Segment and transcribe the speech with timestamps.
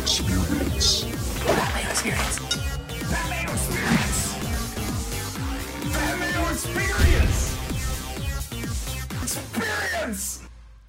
[0.00, 1.04] Experience.
[1.44, 2.38] Pat Mayo Experience.
[3.10, 4.34] Pat Mayo Experience.
[5.92, 7.56] Pat Mayo Experience.
[9.22, 10.40] Experience.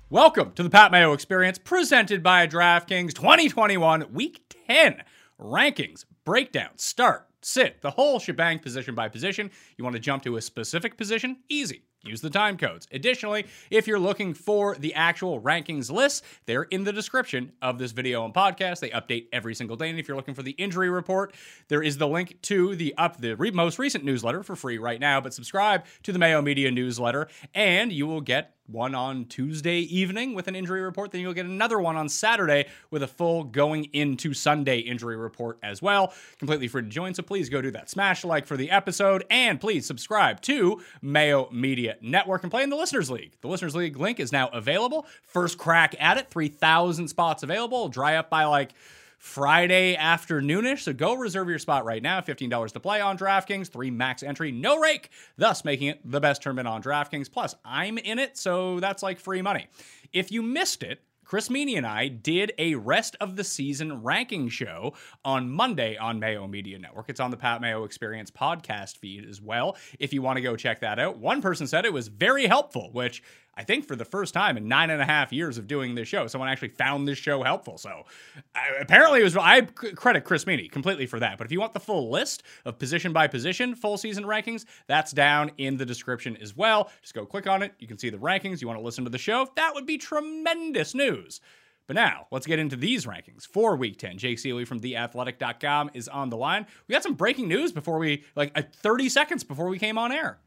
[0.09, 5.03] Welcome to the Pat Mayo Experience, presented by DraftKings 2021 Week 10
[5.37, 9.51] rankings, breakdown, start, sit, the whole shebang, position by position.
[9.77, 11.37] You want to jump to a specific position?
[11.49, 11.83] Easy.
[12.03, 12.87] Use the time codes.
[12.91, 17.91] Additionally, if you're looking for the actual rankings lists, they're in the description of this
[17.91, 18.79] video and podcast.
[18.79, 19.89] They update every single day.
[19.89, 21.35] And if you're looking for the injury report,
[21.67, 24.99] there is the link to the up the re- most recent newsletter for free right
[24.99, 25.21] now.
[25.21, 30.33] But subscribe to the Mayo Media newsletter, and you will get one on Tuesday evening
[30.33, 31.11] with an injury report.
[31.11, 35.57] Then you'll get another one on Saturday with a full going into Sunday injury report
[35.63, 36.13] as well.
[36.39, 37.89] Completely free to join, so please go do that.
[37.89, 42.69] Smash like for the episode, and please subscribe to Mayo Media Network and play in
[42.69, 43.33] the Listeners League.
[43.41, 45.05] The Listeners League link is now available.
[45.23, 47.89] First crack at it, 3,000 spots available.
[47.89, 48.73] Dry up by like
[49.21, 50.79] Friday afternoonish.
[50.79, 52.21] So go reserve your spot right now.
[52.21, 56.41] $15 to play on DraftKings, three max entry, no rake, thus making it the best
[56.41, 57.31] tournament on DraftKings.
[57.31, 59.67] Plus, I'm in it, so that's like free money.
[60.11, 64.49] If you missed it, Chris Meaney and I did a rest of the season ranking
[64.49, 67.07] show on Monday on Mayo Media Network.
[67.07, 69.77] It's on the Pat Mayo Experience podcast feed as well.
[69.99, 72.89] If you want to go check that out, one person said it was very helpful,
[72.91, 73.21] which
[73.55, 76.07] I think for the first time in nine and a half years of doing this
[76.07, 77.77] show, someone actually found this show helpful.
[77.77, 78.05] So
[78.55, 81.37] uh, apparently it was, I credit Chris Meaney completely for that.
[81.37, 85.11] But if you want the full list of position by position full season rankings, that's
[85.11, 86.89] down in the description as well.
[87.01, 87.73] Just go click on it.
[87.79, 88.61] You can see the rankings.
[88.61, 89.47] You want to listen to the show?
[89.55, 91.41] That would be tremendous news.
[91.87, 94.17] But now, let's get into these rankings for week 10.
[94.17, 96.65] Jake from theathletic.com is on the line.
[96.87, 100.13] We got some breaking news before we, like, uh, 30 seconds before we came on
[100.13, 100.39] air.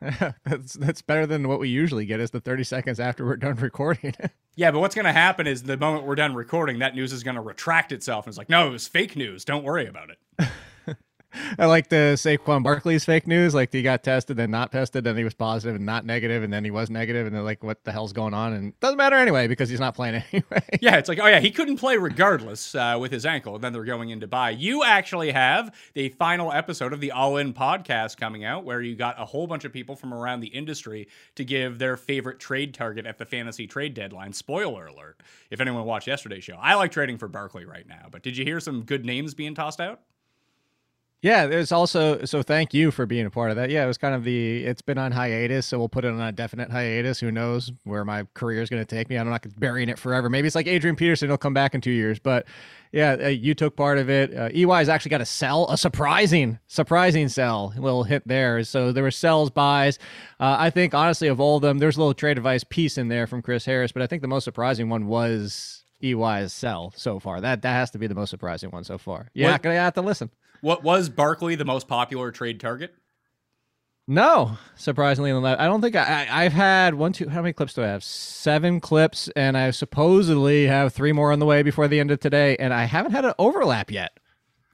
[0.44, 3.54] that's that's better than what we usually get is the 30 seconds after we're done
[3.60, 4.14] recording.
[4.56, 7.22] yeah, but what's going to happen is the moment we're done recording, that news is
[7.22, 8.26] going to retract itself.
[8.26, 9.44] And it's like, no, it was fake news.
[9.44, 10.48] Don't worry about it.
[11.58, 13.54] I like the Saquon Barkley's fake news.
[13.54, 16.52] Like he got tested, and not tested, then he was positive and not negative, and
[16.52, 19.16] then he was negative, and they're like, "What the hell's going on?" And doesn't matter
[19.16, 20.62] anyway because he's not playing anyway.
[20.80, 23.56] Yeah, it's like, oh yeah, he couldn't play regardless uh, with his ankle.
[23.56, 24.50] And then they're going into bye.
[24.50, 28.96] You actually have the final episode of the All In podcast coming out, where you
[28.96, 32.72] got a whole bunch of people from around the industry to give their favorite trade
[32.72, 34.32] target at the fantasy trade deadline.
[34.32, 35.20] Spoiler alert!
[35.50, 38.06] If anyone watched yesterday's show, I like trading for Barkley right now.
[38.10, 40.00] But did you hear some good names being tossed out?
[41.20, 43.70] Yeah, there's also so thank you for being a part of that.
[43.70, 46.20] Yeah, it was kind of the it's been on hiatus, so we'll put it on
[46.20, 47.18] a definite hiatus.
[47.18, 49.18] Who knows where my career is going to take me?
[49.18, 50.30] I'm not burying it forever.
[50.30, 52.20] Maybe it's like Adrian Peterson; he'll come back in two years.
[52.20, 52.46] But
[52.92, 54.32] yeah, uh, you took part of it.
[54.32, 58.62] Uh, EY has actually got a sell, a surprising, surprising sell, a little hit there.
[58.62, 59.98] So there were sells, buys.
[60.38, 63.08] Uh, I think honestly, of all of them, there's a little trade advice piece in
[63.08, 67.18] there from Chris Harris, but I think the most surprising one was EY's sell so
[67.18, 67.40] far.
[67.40, 69.26] That that has to be the most surprising one so far.
[69.34, 70.30] You're not going to have to listen.
[70.60, 72.94] What was Barkley the most popular trade target?
[74.10, 77.28] No, surprisingly, I don't think I, I, I've had one, two.
[77.28, 78.02] How many clips do I have?
[78.02, 82.18] Seven clips, and I supposedly have three more on the way before the end of
[82.18, 84.18] today, and I haven't had an overlap yet.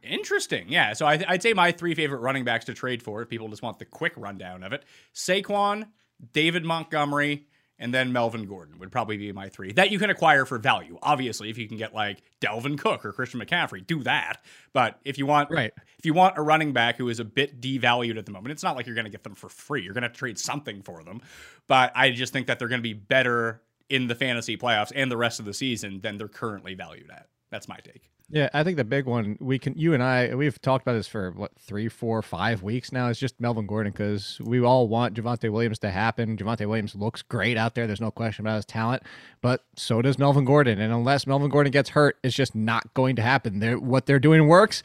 [0.05, 0.67] Interesting.
[0.69, 0.93] Yeah.
[0.93, 3.63] So I, I'd say my three favorite running backs to trade for, if people just
[3.63, 4.85] want the quick rundown of it
[5.15, 5.89] Saquon,
[6.33, 7.47] David Montgomery,
[7.79, 10.99] and then Melvin Gordon would probably be my three that you can acquire for value.
[11.03, 14.43] Obviously, if you can get like Dalvin Cook or Christian McCaffrey, do that.
[14.73, 15.73] But if you want, Right.
[15.99, 18.63] if you want a running back who is a bit devalued at the moment, it's
[18.63, 19.83] not like you're going to get them for free.
[19.83, 21.21] You're going to trade something for them.
[21.67, 25.11] But I just think that they're going to be better in the fantasy playoffs and
[25.11, 27.29] the rest of the season than they're currently valued at.
[27.51, 28.11] That's my take.
[28.31, 31.07] Yeah, I think the big one we can, you and I, we've talked about this
[31.07, 33.09] for what three, four, five weeks now.
[33.09, 36.37] It's just Melvin Gordon because we all want Javonte Williams to happen.
[36.37, 37.87] Javonte Williams looks great out there.
[37.87, 39.03] There's no question about his talent,
[39.43, 40.81] but so does Melvin Gordon.
[40.81, 43.61] And unless Melvin Gordon gets hurt, it's just not going to happen.
[43.61, 44.83] They're, what they're doing works.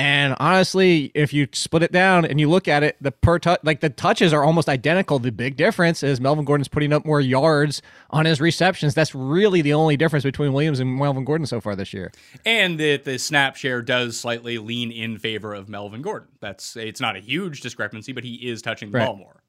[0.00, 3.60] And honestly, if you split it down and you look at it, the per touch,
[3.62, 5.18] like the touches are almost identical.
[5.18, 8.94] The big difference is Melvin Gordon's putting up more yards on his receptions.
[8.94, 12.12] That's really the only difference between Williams and Melvin Gordon so far this year.
[12.46, 16.28] and that the snap share does slightly lean in favor of Melvin Gordon.
[16.40, 19.06] That's it's not a huge discrepancy, but he is touching the Right.
[19.06, 19.42] ball more.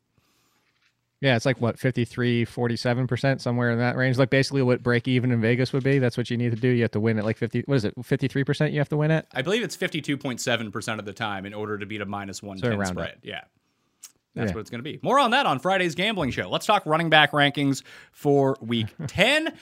[1.22, 4.18] Yeah, it's like what 53, 47% somewhere in that range.
[4.18, 6.00] Like basically what break even in Vegas would be.
[6.00, 6.68] That's what you need to do.
[6.68, 7.96] You have to win at like 50 what is it?
[7.96, 9.28] 53% you have to win at?
[9.34, 12.02] I believe it's fifty two point seven percent of the time in order to beat
[12.02, 13.18] a minus one ten around spread.
[13.22, 13.42] Yeah.
[14.34, 14.56] That's Yeah.
[14.56, 15.00] what it's going to be.
[15.04, 16.50] More on that on Friday's gambling show.
[16.50, 19.54] Let's talk running back rankings for week 10.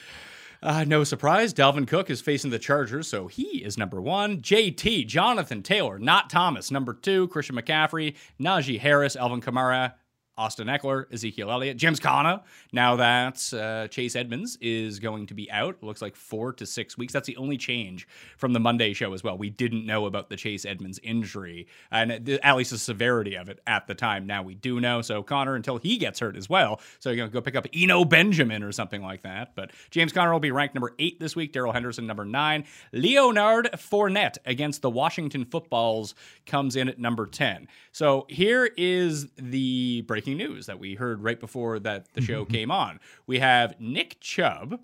[0.62, 4.42] Uh, no surprise, Dalvin Cook is facing the Chargers, so he is number one.
[4.42, 7.28] JT, Jonathan Taylor, not Thomas, number two.
[7.28, 9.94] Christian McCaffrey, Najee Harris, Alvin Kamara,
[10.40, 12.40] Austin Ekeler, Ezekiel Elliott, James Conner.
[12.72, 16.96] Now that uh, Chase Edmonds is going to be out, looks like four to six
[16.96, 17.12] weeks.
[17.12, 18.08] That's the only change
[18.38, 19.36] from the Monday show as well.
[19.36, 23.60] We didn't know about the Chase Edmonds injury and at least the severity of it
[23.66, 24.26] at the time.
[24.26, 25.02] Now we do know.
[25.02, 26.80] So Conner until he gets hurt as well.
[27.00, 29.54] So you're going to go pick up Eno Benjamin or something like that.
[29.54, 31.52] But James Conner will be ranked number eight this week.
[31.52, 32.64] Darrell Henderson number nine.
[32.94, 36.14] Leonard Fournette against the Washington Footballs
[36.46, 37.68] comes in at number 10.
[37.92, 42.70] So here is the breaking news that we heard right before that the show came
[42.70, 43.00] on.
[43.26, 44.80] We have Nick Chubb.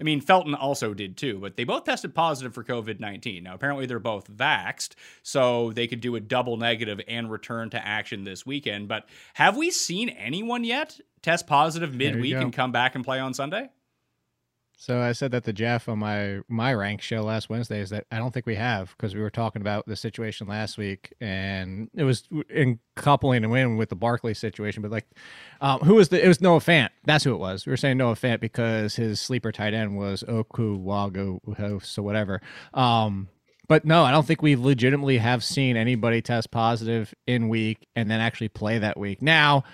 [0.00, 3.42] I mean, Felton also did too, but they both tested positive for COVID 19.
[3.42, 4.90] Now, apparently, they're both vaxxed,
[5.22, 8.86] so they could do a double negative and return to action this weekend.
[8.86, 13.34] But have we seen anyone yet test positive midweek and come back and play on
[13.34, 13.70] Sunday?
[14.80, 18.06] So I said that the Jeff on my my rank show last Wednesday is that
[18.12, 21.90] I don't think we have because we were talking about the situation last week and
[21.94, 24.82] it was in coupling and in with the Barkley situation.
[24.82, 25.08] But like,
[25.60, 26.24] um, who was the?
[26.24, 26.90] It was Noah Fant.
[27.04, 27.66] That's who it was.
[27.66, 31.40] We were saying Noah Fant because his sleeper tight end was Oku Wago
[31.82, 32.40] so whatever.
[32.72, 33.28] Um,
[33.66, 38.08] but no, I don't think we legitimately have seen anybody test positive in week and
[38.08, 39.22] then actually play that week.
[39.22, 39.64] Now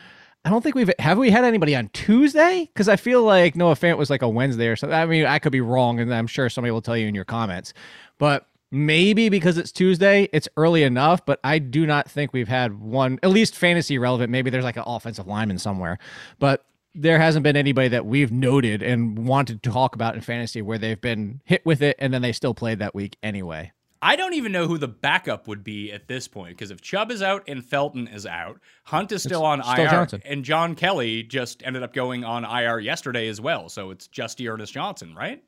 [0.44, 3.74] I don't think we've have we had anybody on Tuesday because I feel like Noah
[3.74, 4.96] Fant was like a Wednesday or something.
[4.96, 7.24] I mean, I could be wrong, and I'm sure somebody will tell you in your
[7.24, 7.72] comments.
[8.18, 11.24] But maybe because it's Tuesday, it's early enough.
[11.24, 14.30] But I do not think we've had one, at least fantasy relevant.
[14.30, 15.98] Maybe there's like an offensive lineman somewhere,
[16.38, 20.62] but there hasn't been anybody that we've noted and wanted to talk about in fantasy
[20.62, 23.72] where they've been hit with it and then they still played that week anyway.
[24.04, 27.10] I don't even know who the backup would be at this point because if Chubb
[27.10, 30.22] is out and Felton is out, Hunt is still it's on still IR, Johnson.
[30.26, 33.70] and John Kelly just ended up going on IR yesterday as well.
[33.70, 35.42] So it's just D'Ernest Johnson, right?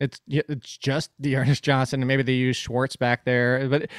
[0.00, 3.68] It's it's just D'Ernest Johnson, and maybe they use Schwartz back there.
[3.68, 3.90] But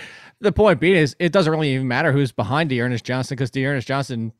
[0.41, 3.87] the point being is, it doesn't really even matter who's behind D'Ernest Johnson because D'Ernest
[3.87, 4.33] Johnson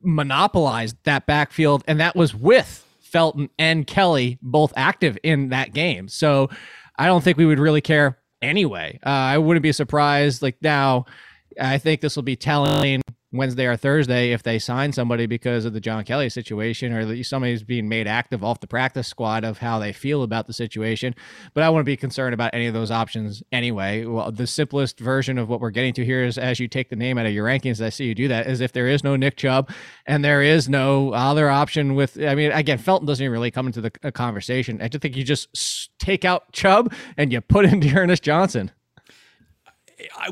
[0.00, 6.06] monopolized that backfield, and that was with Felton and Kelly both active in that game.
[6.06, 6.50] So
[6.96, 8.98] I don't think we would really care anyway.
[9.04, 10.42] Uh, I wouldn't be surprised.
[10.42, 11.06] Like now,
[11.60, 13.02] I think this will be telling
[13.34, 17.62] Wednesday or Thursday if they sign somebody because of the John Kelly situation or somebody's
[17.62, 21.14] being made active off the practice squad of how they feel about the situation.
[21.52, 24.04] But I wouldn't be concerned about any of those options anyway.
[24.04, 26.96] Well, the simplest version of what we're getting to here is as you take the
[26.96, 29.16] name out of your rankings, I see you do that, is if there is no
[29.16, 29.70] Nick Chubb
[30.06, 33.66] and there is no other option with, I mean, again, Felton doesn't even really come
[33.66, 34.80] into the uh, conversation.
[34.80, 38.70] I just think you just take out Chubb and you put in Ernest Johnson.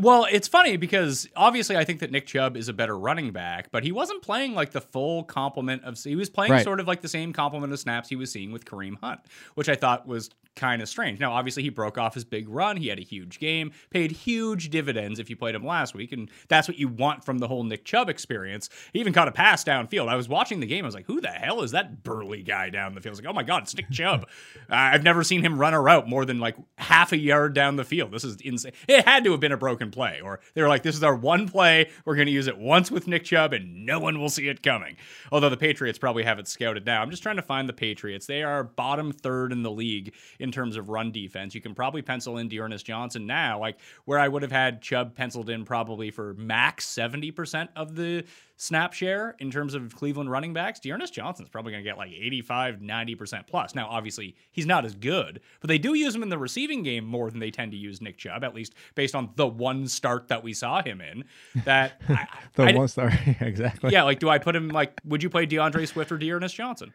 [0.00, 3.70] Well, it's funny because obviously I think that Nick Chubb is a better running back,
[3.70, 5.98] but he wasn't playing like the full complement of.
[6.02, 6.64] He was playing right.
[6.64, 9.20] sort of like the same complement of snaps he was seeing with Kareem Hunt,
[9.54, 11.18] which I thought was kind of strange.
[11.20, 12.76] Now, obviously, he broke off his big run.
[12.76, 16.30] He had a huge game, paid huge dividends if you played him last week, and
[16.48, 18.68] that's what you want from the whole Nick Chubb experience.
[18.92, 20.08] He even caught a pass downfield.
[20.08, 20.84] I was watching the game.
[20.84, 23.20] I was like, "Who the hell is that burly guy down the field?" I was
[23.22, 24.22] like, "Oh my god, it's Nick Chubb."
[24.70, 27.76] uh, I've never seen him run a route more than like half a yard down
[27.76, 28.12] the field.
[28.12, 28.72] This is insane.
[28.88, 31.14] It had to have been a broken play, or they were like, "This is our
[31.14, 31.90] one play.
[32.04, 34.62] We're going to use it once with Nick Chubb, and no one will see it
[34.62, 34.96] coming."
[35.30, 37.02] Although the Patriots probably have it scouted now.
[37.02, 38.26] I'm just trying to find the Patriots.
[38.26, 40.12] They are bottom third in the league
[40.42, 41.54] in terms of run defense.
[41.54, 45.14] You can probably pencil in D'Ernest Johnson now, like where I would have had Chubb
[45.14, 48.24] penciled in probably for max 70% of the
[48.56, 50.80] snap share in terms of Cleveland running backs.
[50.80, 53.74] D'Ernest Johnson's probably going to get like 85, 90% plus.
[53.76, 57.04] Now, obviously, he's not as good, but they do use him in the receiving game
[57.04, 60.26] more than they tend to use Nick Chubb, at least based on the one start
[60.28, 61.24] that we saw him in.
[61.64, 62.00] That
[62.54, 63.92] the I, one start, exactly.
[63.92, 66.92] Yeah, like do I put him like, would you play DeAndre Swift or D'Ernest Johnson?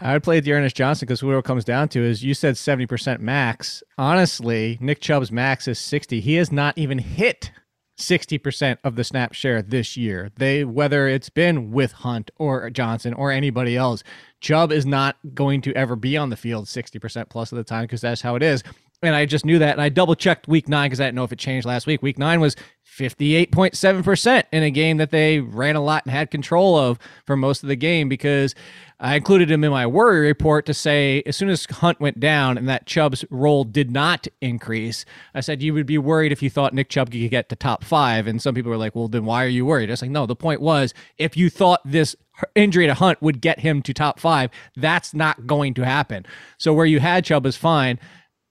[0.00, 3.20] I would play D'Ernest Johnson because what it comes down to is you said 70%
[3.20, 3.82] max.
[3.96, 6.20] Honestly, Nick Chubb's max is 60.
[6.20, 7.52] He has not even hit
[7.98, 10.30] 60% of the snap share this year.
[10.36, 14.02] They whether it's been with Hunt or Johnson or anybody else,
[14.40, 17.84] Chubb is not going to ever be on the field 60% plus of the time
[17.84, 18.62] because that's how it is.
[19.02, 19.72] And I just knew that.
[19.72, 22.02] And I double checked week nine because I didn't know if it changed last week.
[22.02, 22.56] Week nine was
[22.96, 27.62] 58.7% in a game that they ran a lot and had control of for most
[27.62, 28.54] of the game because
[29.00, 32.56] I included him in my worry report to say as soon as Hunt went down
[32.56, 36.48] and that Chubb's role did not increase, I said you would be worried if you
[36.48, 38.28] thought Nick Chubb could get to top five.
[38.28, 39.90] And some people were like, well, then why are you worried?
[39.90, 42.14] I was like, no, the point was if you thought this
[42.54, 46.24] injury to Hunt would get him to top five, that's not going to happen.
[46.58, 47.98] So where you had Chubb is fine.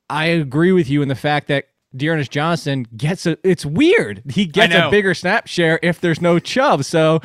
[0.10, 3.38] I agree with you in the fact that D'Ernest Johnson gets a.
[3.48, 4.24] It's weird.
[4.29, 6.83] He gets a bigger snap share if there's no Chubb.
[6.83, 7.22] So,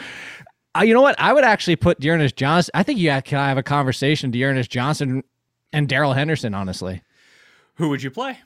[0.77, 1.19] uh, you know what?
[1.19, 2.71] I would actually put D'Ernest Johnson.
[2.75, 4.31] I think you can I have a conversation.
[4.31, 5.25] D'Ernest Johnson
[5.73, 6.55] and Darrell Henderson.
[6.55, 7.03] Honestly,
[7.77, 8.39] who would you play?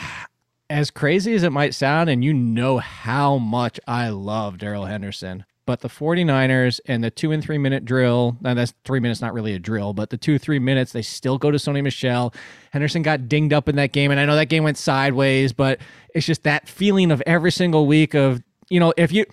[0.70, 5.44] As crazy as it might sound, and you know how much I love Darrell Henderson.
[5.66, 9.34] But the 49ers and the two and three minute drill, now that's three minutes, not
[9.34, 12.34] really a drill, but the two, three minutes, they still go to Sony Michel.
[12.72, 14.10] Henderson got dinged up in that game.
[14.12, 15.80] And I know that game went sideways, but
[16.16, 19.26] it's just that feeling of every single week of, you know, if you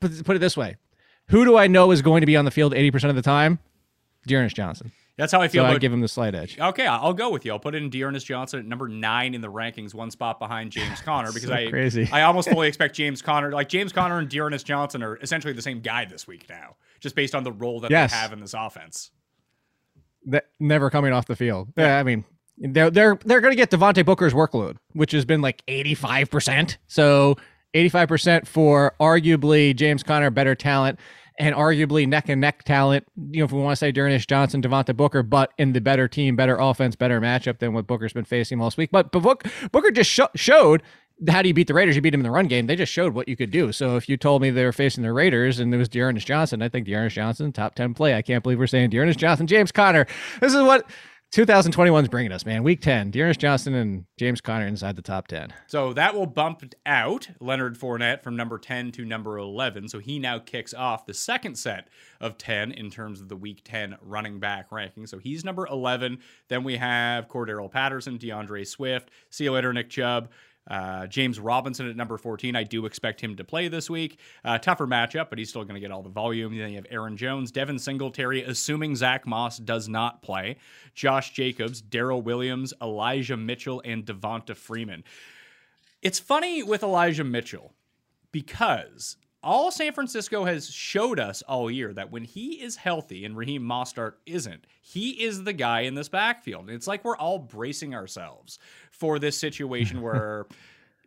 [0.00, 0.76] put, it this way,
[1.28, 3.58] who do I know is going to be on the field 80% of the time?
[4.26, 4.92] D'Ernest Johnson.
[5.18, 6.58] That's how I feel So I give him the slight edge.
[6.58, 7.52] Okay, I'll go with you.
[7.52, 10.70] I'll put it in D'Ernest Johnson at number nine in the rankings, one spot behind
[10.70, 12.08] James Conner, because So I crazy.
[12.12, 15.60] I almost fully expect James Conner, like James Conner and D'Ernest Johnson, are essentially the
[15.62, 18.12] same guy this week now, just based on the role that Yes.
[18.12, 19.10] they have in this offense.
[20.26, 21.68] that never coming off the field.
[21.76, 22.24] Yeah, I mean,
[22.56, 26.30] they're they're they're going to get Devontae Booker's workload, which has been like eighty five
[26.30, 26.78] percent.
[26.86, 27.36] So
[27.74, 30.98] eighty five percent for arguably James Conner, better talent,
[31.38, 33.06] and arguably neck and neck talent.
[33.30, 36.08] You know, if we want to say D'Ernest Johnson, Devontae Booker, but in the better
[36.08, 38.90] team, better offense, better matchup than what Booker's been facing most week.
[38.90, 40.82] But but Book, Booker just sho- showed.
[41.28, 41.96] How do you beat the Raiders?
[41.96, 42.68] You beat them in the run game.
[42.68, 43.72] They just showed what you could do.
[43.72, 46.62] So if you told me they were facing the Raiders and it was D'Ernest Johnson,
[46.62, 48.14] I think D'Ernest Johnson, top 10 play.
[48.14, 50.06] I can't believe we're saying D'Ernest Johnson, James Conner.
[50.40, 50.88] This is what
[51.30, 52.62] 2021 is bringing us, man.
[52.62, 55.52] Week 10, D'Ernest Johnson and James Conner inside the top 10.
[55.66, 59.90] So that will bump out Leonard Fournette from number 10 to number 11.
[59.90, 63.60] So he now kicks off the second set of 10 in terms of the week
[63.62, 65.06] 10 running back ranking.
[65.06, 66.18] So he's number 11.
[66.48, 70.30] Then we have Cordarrelle Patterson, DeAndre Swift, see you later, Nick Chubb.
[70.68, 72.54] Uh, James Robinson at number 14.
[72.54, 74.20] I do expect him to play this week.
[74.44, 76.56] Uh, tougher matchup, but he's still going to get all the volume.
[76.56, 80.56] Then you have Aaron Jones, Devin Singletary, assuming Zach Moss does not play,
[80.94, 85.04] Josh Jacobs, Darrel Williams, Elijah Mitchell, and Devonta Freeman.
[86.02, 87.72] It's funny with Elijah Mitchell
[88.30, 93.36] because all San Francisco has showed us all year that when he is healthy and
[93.36, 96.68] Raheem Mostert isn't, he is the guy in this backfield.
[96.68, 98.58] It's like we're all bracing ourselves
[98.90, 100.46] for this situation where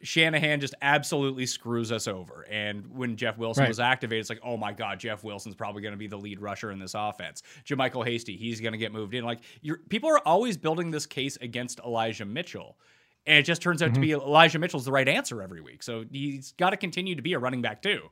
[0.01, 2.45] Shanahan just absolutely screws us over.
[2.49, 3.67] And when Jeff Wilson Right.
[3.67, 6.39] was activated, it's like, oh my God, Jeff Wilson's probably going to be the lead
[6.39, 7.43] rusher in this offense.
[7.65, 9.23] JaMycal Hasty, he's going to get moved in.
[9.23, 12.77] Like, you're, people are always building this case against Elijah Mitchell.
[13.27, 14.01] And it just turns out to mm-hmm.
[14.01, 15.83] be Elijah Mitchell's the right answer every week.
[15.83, 18.09] So he's got to continue to be a running back too.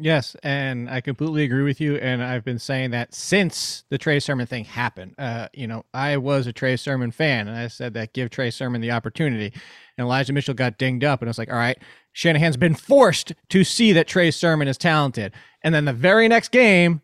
[0.00, 1.96] Yes, and I completely agree with you.
[1.96, 5.14] And I've been saying that since the Trey Sermon thing happened.
[5.18, 8.50] Uh, you know, I was a Trey Sermon fan, and I said that give Trey
[8.50, 9.52] Sermon the opportunity.
[9.96, 11.78] And Elijah Mitchell got dinged up, and I was like, all right,
[12.12, 15.32] Shanahan's been forced to see that Trey Sermon is talented.
[15.62, 17.02] And then the very next game,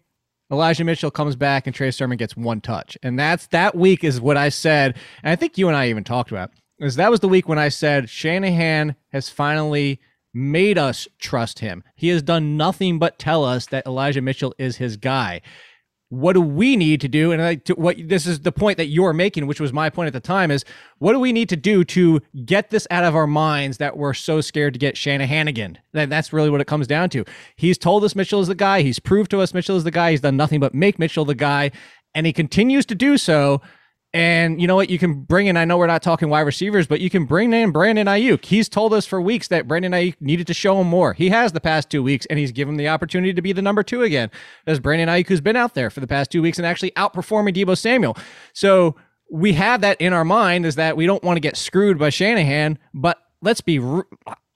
[0.53, 2.97] Elijah Mitchell comes back and Trey Sermon gets one touch.
[3.03, 4.97] And that's that week is what I said.
[5.23, 7.59] And I think you and I even talked about is that was the week when
[7.59, 10.01] I said Shanahan has finally
[10.35, 11.85] made us trust him.
[11.95, 15.41] He has done nothing but tell us that Elijah Mitchell is his guy.
[16.11, 17.33] What do we need to do?
[17.33, 20.09] And I, to, what this is the point that you're making, which was my point
[20.09, 20.64] at the time, is
[20.99, 24.14] what do we need to do to get this out of our minds that we're
[24.14, 25.79] so scared to get Shanahan again?
[25.93, 27.25] That, that's really what it comes down to.
[27.57, 28.83] He's told us Mitchell is the guy.
[28.83, 30.11] He's proved to us Mitchell is the guy.
[30.11, 31.71] He's done nothing but make Mitchell the guy,
[32.14, 33.61] and he continues to do so.
[34.14, 34.90] And you know what?
[34.90, 37.52] You can bring in, I know we're not talking wide receivers, but you can bring
[37.52, 38.44] in Brandon Aiyuk.
[38.44, 41.14] He's told us for weeks that Brandon Aiyuk needed to show him more.
[41.14, 43.83] He has the past two weeks, and he's given the opportunity to be the number
[43.83, 44.30] two again.
[44.66, 47.56] There's Brandon Aiyuk who's been out there for the past two weeks and actually outperforming
[47.56, 48.16] Deebo Samuel.
[48.52, 48.94] So
[49.33, 52.11] we have that in our mind is that we don't want to get screwed by
[52.11, 54.06] Shanahan, but let's be r-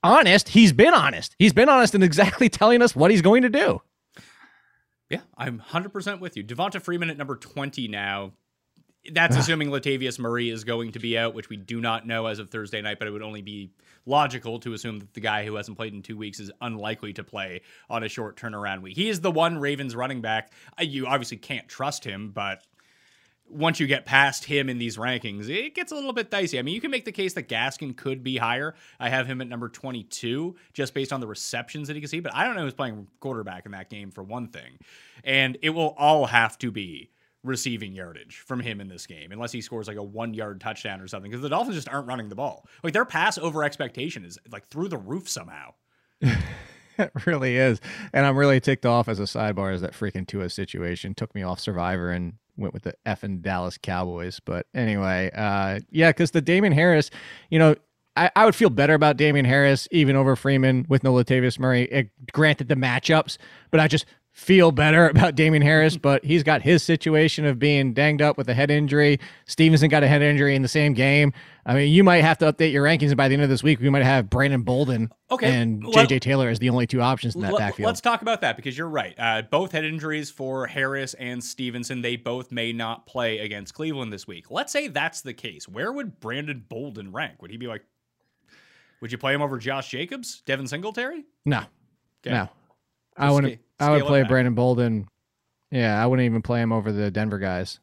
[0.05, 0.51] honest.
[0.51, 1.35] He's been honest.
[1.37, 3.83] He's been honest in exactly telling us what he's going to do.
[5.11, 6.45] Yeah, I'm 100% with you.
[6.45, 8.35] Devonta Freeman at number 20 now.
[9.13, 12.39] That's assuming Latavius Murray is going to be out, which we do not know as
[12.39, 13.71] of Thursday night, but it would only be
[14.07, 17.25] logical to assume that the guy who hasn't played in two weeks is unlikely to
[17.25, 17.61] play
[17.91, 18.97] on a short turnaround week.
[18.97, 20.53] He is the one Ravens running back.
[20.79, 22.63] Uh, You obviously can't trust him, but
[23.51, 26.59] once you get past him in these rankings, it gets a little bit dicey.
[26.59, 28.75] I mean, you can make the case that Gaskin could be higher.
[29.01, 32.21] I have him at number 22 just based on the receptions that he can see,
[32.21, 34.79] but I don't know who's playing quarterback in that game for one thing.
[35.25, 37.11] And it will all have to be
[37.45, 41.01] receiving yardage from him in this game, unless he scores like a one yard touchdown
[41.01, 42.67] or something, because the Dolphins just aren't running the ball.
[42.83, 45.75] Like their pass over expectation is like through the roof somehow.
[46.99, 47.81] It really is.
[48.13, 51.43] And I'm really ticked off as a sidebar is that freaking Tua situation took me
[51.43, 54.41] off Survivor and went with the effing Dallas Cowboys.
[54.41, 57.11] But anyway, uh, yeah, because the Damien Harris,
[57.51, 57.77] you know,
[58.17, 61.85] I, I would feel better about Damien Harris even over Freeman with no Latavius Murray.
[61.85, 63.39] It, granted the matchups,
[63.71, 64.05] but I just
[64.39, 65.97] feel better about Damien Harris.
[66.09, 69.19] But he's got his situation of being danged up with a head injury.
[69.47, 71.33] Stevenson got a head injury in the same game.
[71.67, 73.63] I mean, you might have to update your rankings, and by the end of this
[73.63, 77.03] week, we might have Brandon Bolden Okay, and let- JJ Taylor as the only two
[77.03, 77.89] options in that Let- backfield.
[77.89, 79.15] Let's talk about that because you're right.
[79.19, 82.01] Uh, both head injuries for Harris and Stevenson.
[82.01, 84.51] They both may not play against Cleveland this week.
[84.51, 85.69] Let's say that's the case.
[85.69, 87.43] Where would Brandon Bolden rank?
[87.43, 87.83] Would he be like?
[89.01, 91.25] Would you play him over Josh Jacobs, Devin Singletary?
[91.45, 91.59] No,
[92.25, 92.35] Okay.
[92.35, 92.49] no.
[93.17, 93.55] I wouldn't.
[93.55, 94.31] sca- I would play back.
[94.31, 95.09] Brandon Bolden.
[95.71, 97.79] Yeah, I wouldn't even play him over the Denver guys.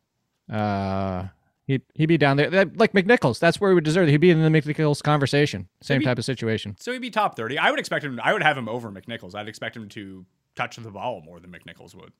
[0.52, 1.26] Uh,
[1.68, 3.40] he'd he'd be down there like McNichols.
[3.40, 4.08] That's where he would deserve.
[4.08, 4.12] it.
[4.12, 5.68] He'd be in the McNichols conversation.
[5.82, 6.76] Same Maybe- type of situation.
[6.80, 7.58] So he'd be top 30.
[7.58, 9.36] I would expect him, I would have him over McNichols.
[9.36, 10.26] I'd expect him to
[10.56, 12.12] touch the ball more than McNichols would.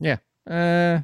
[0.00, 0.16] Yeah.
[0.48, 1.00] Uh,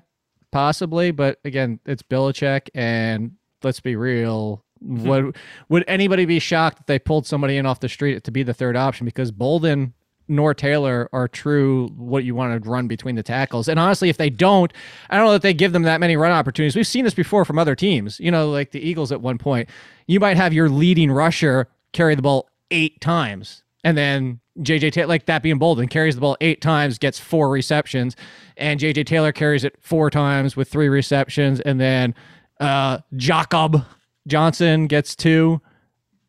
[0.51, 3.33] possibly, but again, it's Belichick, and
[3.63, 4.65] let's be real.
[4.83, 5.37] Would
[5.69, 8.55] would anybody be shocked if they pulled somebody in off the street to be the
[8.55, 9.05] third option?
[9.05, 9.93] Because Bolden
[10.31, 13.69] nor Taylor are true what you want to run between the tackles.
[13.69, 14.73] And honestly, if they don't,
[15.11, 16.77] I don't know that they give them that many run opportunities.
[16.77, 18.21] We've seen this before from other teams.
[18.21, 19.69] You know, like the Eagles at one point,
[20.07, 23.65] you might have your leading rusher carry the ball eight times.
[23.83, 27.51] And then JJ Taylor, like that being Bolden, carries the ball eight times, gets four
[27.51, 28.15] receptions,
[28.57, 32.15] and JJ Taylor carries it four times with three receptions, and then
[32.61, 33.85] uh, Jacob
[34.27, 35.61] Johnson gets two.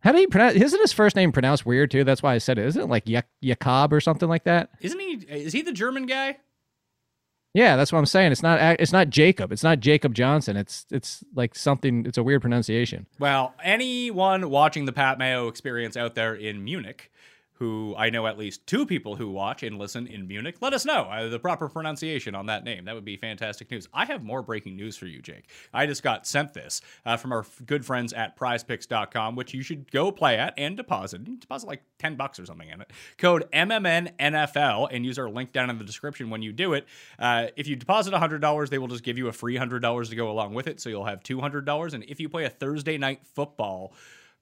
[0.02, 0.56] How do you pronounce?
[0.56, 2.04] Isn't his first name pronounced weird too?
[2.04, 2.66] That's why I said it.
[2.66, 3.06] Isn't it like
[3.42, 4.70] Jakob or something like that?
[4.82, 6.38] Isn't he, is he the German guy?
[7.54, 8.32] Yeah, that's what I'm saying.
[8.32, 8.60] It's not.
[8.80, 9.52] It's not Jacob.
[9.52, 10.56] It's not Jacob Johnson.
[10.56, 12.06] It's it's like something.
[12.06, 13.08] It's a weird pronunciation.
[13.20, 17.12] Well, anyone watching the Pat Mayo experience out there in Munich,
[17.62, 20.84] who I know at least two people who watch and listen in Munich, let us
[20.84, 22.86] know uh, the proper pronunciation on that name.
[22.86, 23.88] That would be fantastic news.
[23.94, 25.48] I have more breaking news for you, Jake.
[25.72, 29.92] I just got sent this uh, from our good friends at prizepicks.com, which you should
[29.92, 31.22] go play at and deposit.
[31.28, 32.90] You deposit like 10 bucks or something in it.
[33.20, 36.88] Code MMNNFL and use our link down in the description when you do it.
[37.20, 40.32] Uh, if you deposit $100, they will just give you a free $100 to go
[40.32, 40.82] along with it.
[40.82, 41.94] So you'll have $200.
[41.94, 43.94] And if you play a Thursday night football,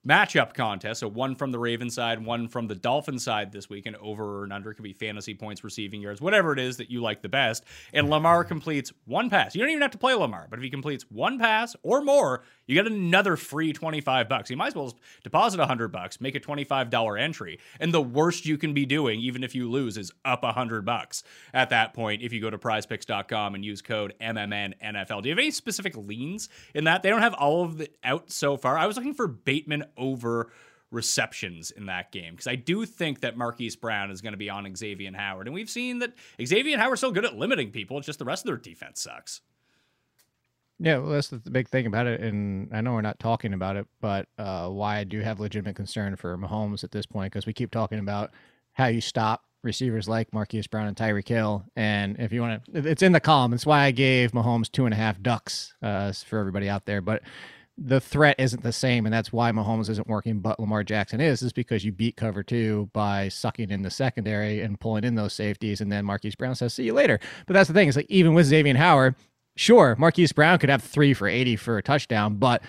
[0.07, 1.01] matchup contest.
[1.01, 4.43] So one from the Raven side, one from the Dolphin side this week, and over
[4.43, 7.29] and under could be fantasy points, receiving yards, whatever it is that you like the
[7.29, 7.63] best.
[7.93, 9.55] And Lamar completes one pass.
[9.55, 12.43] You don't even have to play Lamar, but if he completes one pass or more,
[12.65, 14.49] you get another free 25 bucks.
[14.49, 17.59] You might as well deposit 100 bucks, make a $25 entry.
[17.79, 21.23] And the worst you can be doing, even if you lose, is up 100 bucks
[21.53, 25.21] at that point if you go to prizepicks.com and use code MMNNFL.
[25.21, 27.03] Do you have any specific leans in that?
[27.03, 28.77] They don't have all of it out so far.
[28.77, 30.51] I was looking for Bateman over
[30.91, 34.49] receptions in that game because I do think that Marquise Brown is going to be
[34.49, 35.47] on Xavien Howard.
[35.47, 37.97] And we've seen that Xavien Howard's so good at limiting people.
[37.97, 39.41] It's just the rest of their defense sucks.
[40.81, 43.75] Yeah, well, that's the big thing about it, and I know we're not talking about
[43.75, 47.45] it, but uh, why I do have legitimate concern for Mahomes at this point because
[47.45, 48.31] we keep talking about
[48.71, 52.89] how you stop receivers like Marquise Brown and Tyreek Hill, and if you want to,
[52.89, 53.51] it's in the column.
[53.51, 57.01] It's why I gave Mahomes two and a half ducks uh, for everybody out there,
[57.01, 57.23] but
[57.81, 61.41] the threat isn't the same, and that's why Mahomes isn't working, but Lamar Jackson is,
[61.41, 65.33] is because you beat cover two by sucking in the secondary and pulling in those
[65.33, 68.09] safeties, and then Marquise Brown says, "See you later." But that's the thing; is like
[68.09, 69.15] even with Xavien Howard,
[69.55, 72.61] sure, Marquise Brown could have three for eighty for a touchdown, but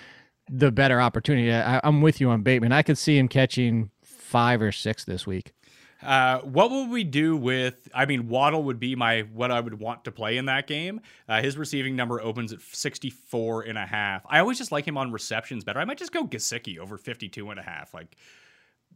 [0.49, 1.53] the better opportunity.
[1.53, 2.73] I, I'm with you on Bateman.
[2.73, 5.53] I could see him catching five or six this week.
[6.03, 7.89] Uh, what would we do with?
[7.95, 11.01] I mean, Waddle would be my what I would want to play in that game.
[11.29, 14.25] Uh, his receiving number opens at 64 and a half.
[14.29, 15.79] I always just like him on receptions better.
[15.79, 17.93] I might just go Gesicki over 52 and a half.
[17.93, 18.17] Like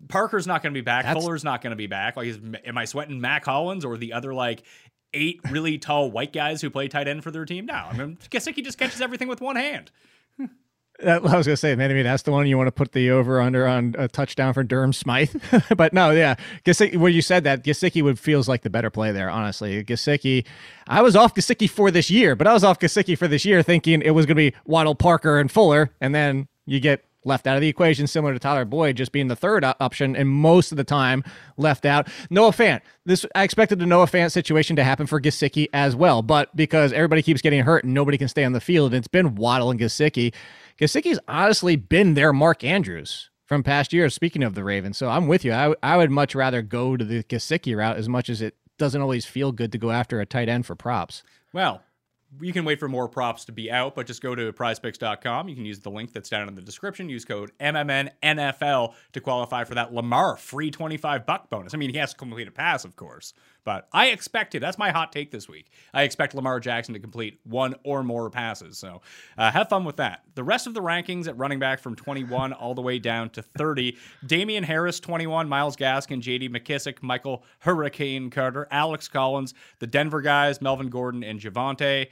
[0.09, 1.05] Parker's not going to be back.
[1.05, 2.17] That's- Fuller's not going to be back.
[2.17, 4.63] Like, is, am I sweating Mack Hollins or the other like
[5.13, 7.67] eight really tall white guys who play tight end for their team?
[7.67, 9.91] No, I mean Gesicki just catches everything with one hand.
[11.03, 13.67] I was gonna say, maybe that's the one you want to put the over under
[13.67, 15.35] on a touchdown for Durham Smythe.
[15.77, 16.97] but no, yeah, Gesicki.
[16.97, 19.29] When you said that, Gesicki would feels like the better play there.
[19.29, 20.45] Honestly, Gesicki.
[20.87, 23.63] I was off Gesicki for this year, but I was off Gesicki for this year,
[23.63, 27.57] thinking it was gonna be Waddle, Parker, and Fuller, and then you get left out
[27.57, 30.77] of the equation, similar to Tyler Boyd just being the third option, and most of
[30.77, 31.25] the time
[31.57, 32.09] left out.
[32.31, 32.81] Noah Fant.
[33.05, 36.93] This I expected the Noah Fant situation to happen for Gesicki as well, but because
[36.93, 39.81] everybody keeps getting hurt and nobody can stay on the field, it's been Waddle and
[39.81, 40.33] Gesicki.
[40.79, 44.15] Gesicki's honestly been their Mark Andrews from past years.
[44.15, 45.53] Speaking of the Ravens, so I'm with you.
[45.53, 49.01] I, I would much rather go to the Gesicki route as much as it doesn't
[49.01, 51.23] always feel good to go after a tight end for props.
[51.53, 51.83] Well,
[52.41, 55.49] you can wait for more props to be out, but just go to prizepicks.com.
[55.49, 57.09] You can use the link that's down in the description.
[57.09, 61.75] Use code MMNNFL to qualify for that Lamar free 25 buck bonus.
[61.75, 64.91] I mean, he has to complete a pass, of course, but I expected, that's my
[64.91, 65.71] hot take this week.
[65.93, 68.79] I expect Lamar Jackson to complete one or more passes.
[68.79, 69.01] So
[69.39, 70.23] uh, have fun with that.
[70.35, 73.43] The rest of the rankings at running back from 21 all the way down to
[73.43, 73.97] 30
[74.27, 80.61] Damien Harris, 21, Myles Gaskin, JD McKissic, Michael Hurricane Carter, Alex Collins, the Denver guys,
[80.61, 82.09] Melvin Gordon, and Javonte.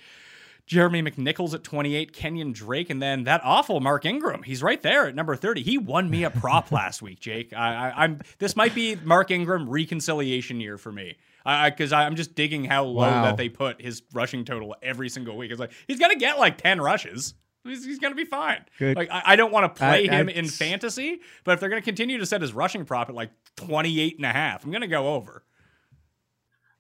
[0.67, 4.43] Jeremy McNichols at 28, Kenyan Drake, and then that awful Mark Ingram.
[4.43, 5.63] He's right there at number 30.
[5.63, 7.53] He won me a prop last week, Jake.
[7.53, 11.17] I, I, I'm this might be Mark Ingram reconciliation year for me.
[11.45, 13.25] Because I'm just digging how low Wow.
[13.25, 15.51] that they put his rushing total every single week.
[15.51, 17.35] It's like he's gonna get like 10 rushes.
[17.65, 18.65] He's, he's gonna be fine.
[18.79, 18.97] Good.
[18.97, 21.69] Like I, I don't want to play I- him I- in fantasy, but if they're
[21.69, 24.87] gonna continue to set his rushing prop at like 28 and a half, I'm gonna
[24.89, 25.45] go over.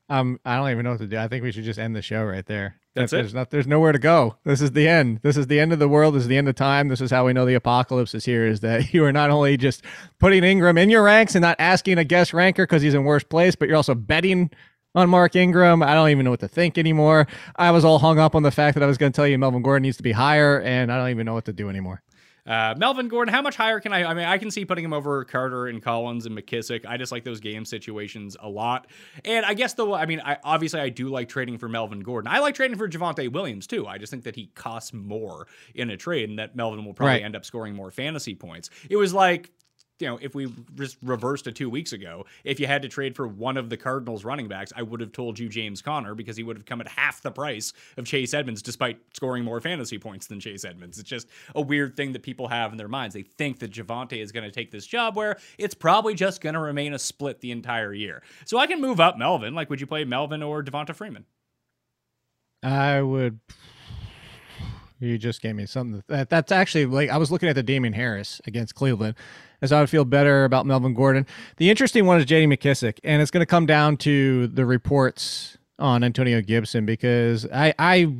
[0.08, 1.16] Um, I don't even know what to do.
[1.18, 2.76] I think we should just end the show right there.
[2.94, 3.16] That's it?
[3.16, 3.50] There's not.
[3.50, 4.36] There's nowhere to go.
[4.44, 5.20] This is the end.
[5.22, 6.14] This is the end of the world.
[6.14, 6.88] This is the end of time.
[6.88, 8.46] This is how we know the apocalypse is here.
[8.46, 9.82] Is that you are not only just
[10.18, 13.28] putting Ingram in your ranks and not asking a guest ranker because he's in worst
[13.28, 14.50] place, but you're also betting
[14.94, 15.82] on Mark Ingram.
[15.82, 17.26] I don't even know what to think anymore.
[17.56, 19.38] I was all hung up on the fact that I was going to tell you
[19.38, 22.02] Melvin Gordon needs to be higher, and I don't even know what to do anymore.
[22.44, 24.04] Uh, Melvin Gordon, how much higher can I?
[24.04, 26.84] I mean, I can see putting him over Carter and Collins and McKissic.
[26.84, 28.88] I just like those game situations a lot.
[29.24, 32.32] And I guess though, I mean, I obviously I do like trading for Melvin Gordon.
[32.32, 33.86] I like trading for Javonte Williams too.
[33.86, 37.12] I just think that he costs more in a trade, and that Melvin will probably
[37.14, 37.22] Right.
[37.24, 38.70] end up scoring more fantasy points.
[38.90, 39.50] It was like.
[39.98, 43.14] You know, if we just reversed to two weeks ago, if you had to trade
[43.14, 46.36] for one of the Cardinals running backs, I would have told you James Conner because
[46.36, 49.98] he would have come at half the price of Chase Edmonds despite scoring more fantasy
[49.98, 50.98] points than Chase Edmonds.
[50.98, 53.14] It's just a weird thing that people have in their minds.
[53.14, 56.54] They think that Javonte is going to take this job where it's probably just going
[56.54, 58.22] to remain a split the entire year.
[58.44, 59.54] So I can move up Melvin.
[59.54, 61.26] Like, would you play Melvin or Devonta Freeman?
[62.62, 63.40] I would.
[65.00, 67.92] You just gave me something that that's actually like I was looking at the Damien
[67.92, 69.16] Harris against Cleveland,
[69.62, 71.26] as I would feel better about Melvin Gordon.
[71.56, 72.54] The interesting one is J.D.
[72.54, 77.72] McKissic, and it's going to come down to the reports on Antonio Gibson because I
[77.78, 78.14] I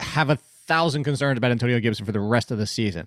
[0.00, 3.06] have a thousand concerns about Antonio Gibson for the rest of the season.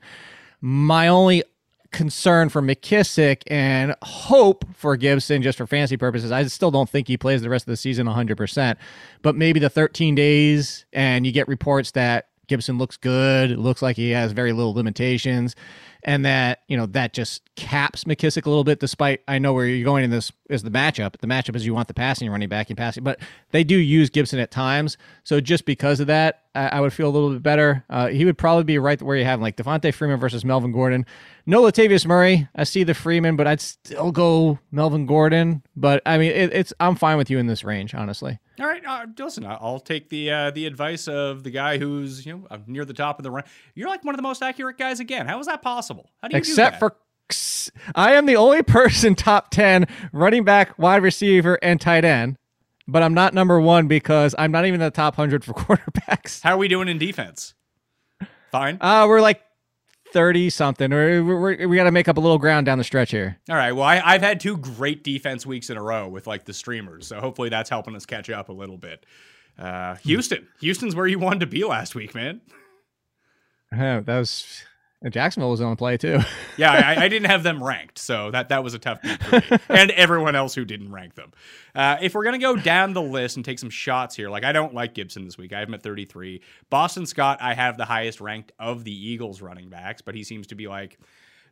[0.62, 1.44] My only
[1.92, 7.08] concern for McKissick and hope for Gibson, just for fantasy purposes, I still don't think
[7.08, 8.78] he plays the rest of the season 100%.
[9.22, 13.82] But maybe the 13 days, and you get reports that Gibson looks good, it looks
[13.82, 15.56] like he has very little limitations,
[16.04, 19.66] and that, you know, that just caps McKissic a little bit, despite I know where
[19.66, 21.18] you're going in this is the matchup.
[21.22, 23.20] The matchup is you want the passing running back and passing, but
[23.52, 24.98] they do use Gibson at times.
[25.24, 27.86] So just because of that, I, I would feel a little bit better.
[27.90, 30.72] Uh, he would probably be right where you have him, like Devonta Freeman versus Melvin
[30.72, 31.06] Gordon.
[31.46, 32.48] No Latavius Murray.
[32.56, 35.64] I see the Freeman, but I'd still go Melvin Gordon.
[35.76, 38.40] But I mean, it, it's I'm fine with you in this range, honestly.
[38.62, 39.44] All right, uh, listen.
[39.46, 43.18] I'll take the uh, the advice of the guy who's you know near the top
[43.18, 43.44] of the run.
[43.74, 45.26] You're like one of the most accurate guys again.
[45.26, 46.12] How is that possible?
[46.22, 46.96] How do you Except do that?
[46.96, 46.96] for
[47.96, 52.38] I am the only person top ten running back, wide receiver, and tight end.
[52.88, 56.42] But I'm not number one because I'm not even in the top hundred for quarterbacks.
[56.44, 57.56] how are we doing in defense?
[58.52, 58.78] Fine.
[58.80, 59.42] Uh, we're like
[60.12, 62.84] thirty something, or we're, we're, we got to make up a little ground down the
[62.84, 63.38] stretch here.
[63.50, 63.72] All right.
[63.72, 67.08] Well, I, I've had two great defense weeks in a row with like the streamers,
[67.08, 69.06] so hopefully that's helping us catch up a little bit.
[69.58, 72.42] Uh, Houston, Houston's where you wanted to be last week, man.
[73.72, 74.64] Yeah, that was
[75.10, 76.20] Jacksonville was on the play too.
[76.58, 79.38] Yeah, I, I didn't have them ranked, so that that was a tough beat for
[79.38, 81.32] me, and everyone else who didn't rank them.
[81.74, 84.52] Uh, if we're gonna go down the list and take some shots here, like I
[84.52, 85.54] don't like Gibson this week.
[85.54, 86.42] I have him at 33.
[86.70, 90.46] Boston Scott, I have the highest ranked of the Eagles running backs, but he seems
[90.48, 91.00] to be like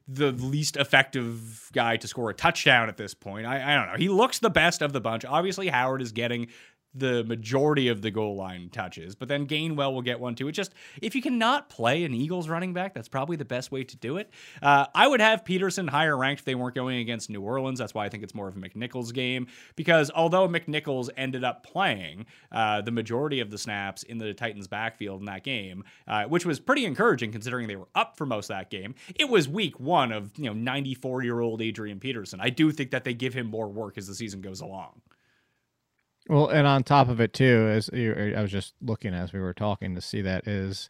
[0.07, 3.45] the least effective guy to score a touchdown at this point.
[3.45, 3.97] I, I don't know.
[3.97, 5.23] He looks the best of the bunch.
[5.23, 6.47] Obviously, Howard is getting
[6.93, 10.47] the majority of the goal line touches, but then Gainwell will get one too.
[10.47, 13.83] It just if you cannot play an Eagles running back, that's probably the best way
[13.83, 14.29] to do it.
[14.61, 17.79] Uh, I would have Peterson higher ranked if they weren't going against New Orleans.
[17.79, 21.63] That's why I think it's more of a McNichols game because although McNichols ended up
[21.63, 26.23] playing uh, the majority of the snaps in the Titans backfield in that game, uh,
[26.25, 28.95] which was pretty encouraging considering they were up for most of that game.
[29.15, 32.39] It was week one of you know 94 year old Adrian Peterson.
[32.41, 35.01] I do think that they give him more work as the season goes along.
[36.29, 39.33] Well, and on top of it too, as you, uh, I was just looking as
[39.33, 40.87] we were talking to see that is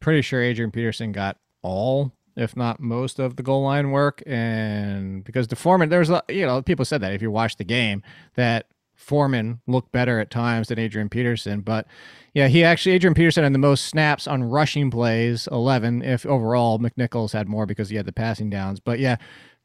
[0.00, 5.22] pretty sure Adrian Peterson got all, if not most, of the goal line work, and
[5.22, 8.02] because the Foreman, there's a you know people said that if you watch the game
[8.34, 11.86] that Foreman looked better at times than Adrian Peterson, but
[12.34, 16.02] yeah, he actually Adrian Peterson had the most snaps on rushing plays, eleven.
[16.02, 19.18] If overall McNichols had more because he had the passing downs, but yeah,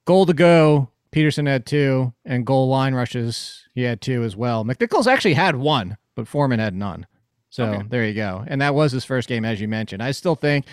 [0.06, 0.90] goal to go.
[1.16, 4.66] Peterson had two, and goal line rushes he had two as well.
[4.66, 7.06] McNichols actually had one, but Foreman had none.
[7.50, 7.84] So Okay.
[7.90, 8.44] there you go.
[8.46, 10.04] And that was his first game, as you mentioned.
[10.04, 10.66] I still think,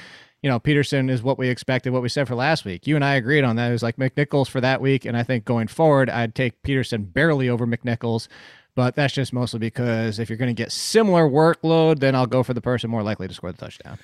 [0.43, 2.89] you know, Peterson is what we expected, what we said for last week.
[2.89, 3.69] You and I agreed on that.
[3.69, 5.05] It was like McNichols for that week.
[5.05, 8.27] And I think going forward, I'd take Peterson barely over McNichols.
[8.75, 12.43] But that's just mostly because if you're going to get similar workload, then I'll go
[12.43, 14.01] for the person more likely to score the touchdown.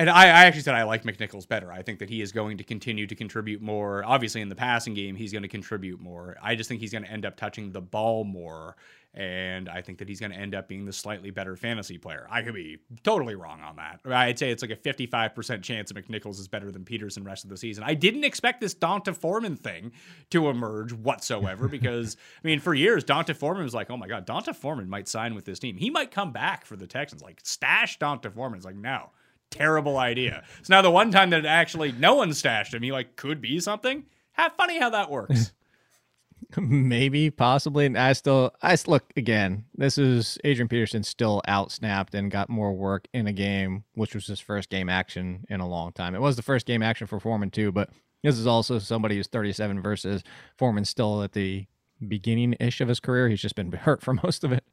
[0.00, 1.70] And I, I actually said I like McNichols better.
[1.70, 4.02] I think that he is going to continue to contribute more.
[4.06, 6.38] Obviously, in the passing game, he's going to contribute more.
[6.42, 8.76] I just think he's going to end up touching the ball more.
[9.12, 12.26] And I think that he's going to end up being the slightly better fantasy player.
[12.30, 14.00] I could be totally wrong on that.
[14.10, 17.50] I'd say it's like a 55% chance that McNichols is better than Peterson rest of
[17.50, 17.84] the season.
[17.84, 19.92] I didn't expect this D'Onta Foreman thing
[20.30, 24.24] to emerge whatsoever because, I mean, for years, D'Onta Foreman was like, oh my God,
[24.24, 25.76] D'Onta Foreman might sign with this team.
[25.76, 27.20] He might come back for the Texans.
[27.20, 28.56] Like, stash D'Onta Foreman.
[28.56, 29.10] It's like, no
[29.50, 30.44] terrible idea.
[30.62, 33.60] So now the one time that actually no one stashed him, he like could be
[33.60, 34.04] something.
[34.32, 35.52] How funny how that works.
[36.56, 37.86] Maybe, possibly.
[37.86, 39.66] And I still, I look again.
[39.74, 44.14] This is Adrian Peterson still out snapped and got more work in a game, which
[44.14, 46.14] was his first game action in a long time.
[46.14, 47.90] It was the first game action for Foreman too, but
[48.22, 50.22] this is also somebody who's 37 versus
[50.58, 51.66] Foreman still at the
[52.06, 53.28] beginning ish of his career.
[53.28, 54.64] He's just been hurt for most of it.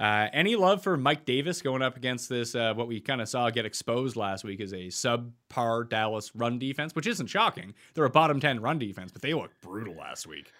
[0.00, 2.54] Uh, any love for Mike Davis going up against this?
[2.54, 6.58] Uh, what we kind of saw get exposed last week is a subpar Dallas run
[6.58, 7.74] defense, which isn't shocking.
[7.92, 10.50] They're a bottom ten run defense, but they looked brutal last week.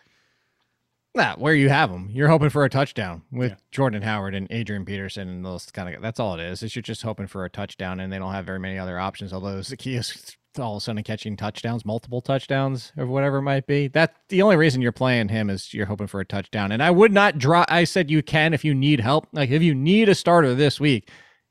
[1.14, 3.56] Nah, where you have them, you're hoping for a touchdown with Yeah.
[3.72, 6.02] Jordan Howard and Adrian Peterson and those kind of.
[6.02, 6.62] That's all it is.
[6.62, 9.32] Is you're just hoping for a touchdown, and they don't have very many other options.
[9.32, 13.88] Although Zacchaeus all of a sudden catching touchdowns, multiple touchdowns, or whatever it might be.
[13.88, 16.72] That the only reason you're playing him is you're hoping for a touchdown.
[16.72, 17.66] And I would not drop.
[17.70, 19.28] I said you can if you need help.
[19.32, 21.08] Like if you need a starter this week,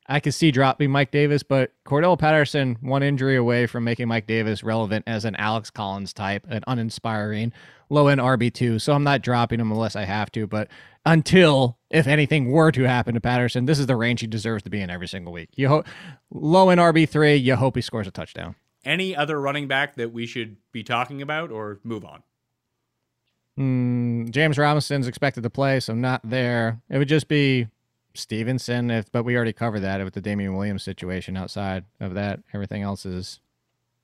[0.08, 4.26] I could see dropping Mike Davis, but Cordarrelle Patterson, one injury away from making Mike
[4.26, 7.54] Davis relevant as an Alex Collins type, an uninspiring
[7.92, 8.82] low end RB2.
[8.82, 10.48] So I'm not dropping him unless I have to.
[10.48, 10.70] But
[11.06, 14.72] until, if anything were to happen to Patterson, this is the range he deserves to
[14.72, 15.50] be in every single week.
[15.56, 15.86] You hope
[16.32, 18.56] low end RB3, you hope he scores a touchdown.
[18.86, 22.24] Any other running back that we should be talking about or move on?
[23.60, 26.82] Mm, James Robinson's expected to play, so not there.
[26.90, 27.68] It would just be
[28.14, 31.36] Stevenson, if but we already covered that with the Damian Williams situation.
[31.36, 33.42] Outside of that, everything else is.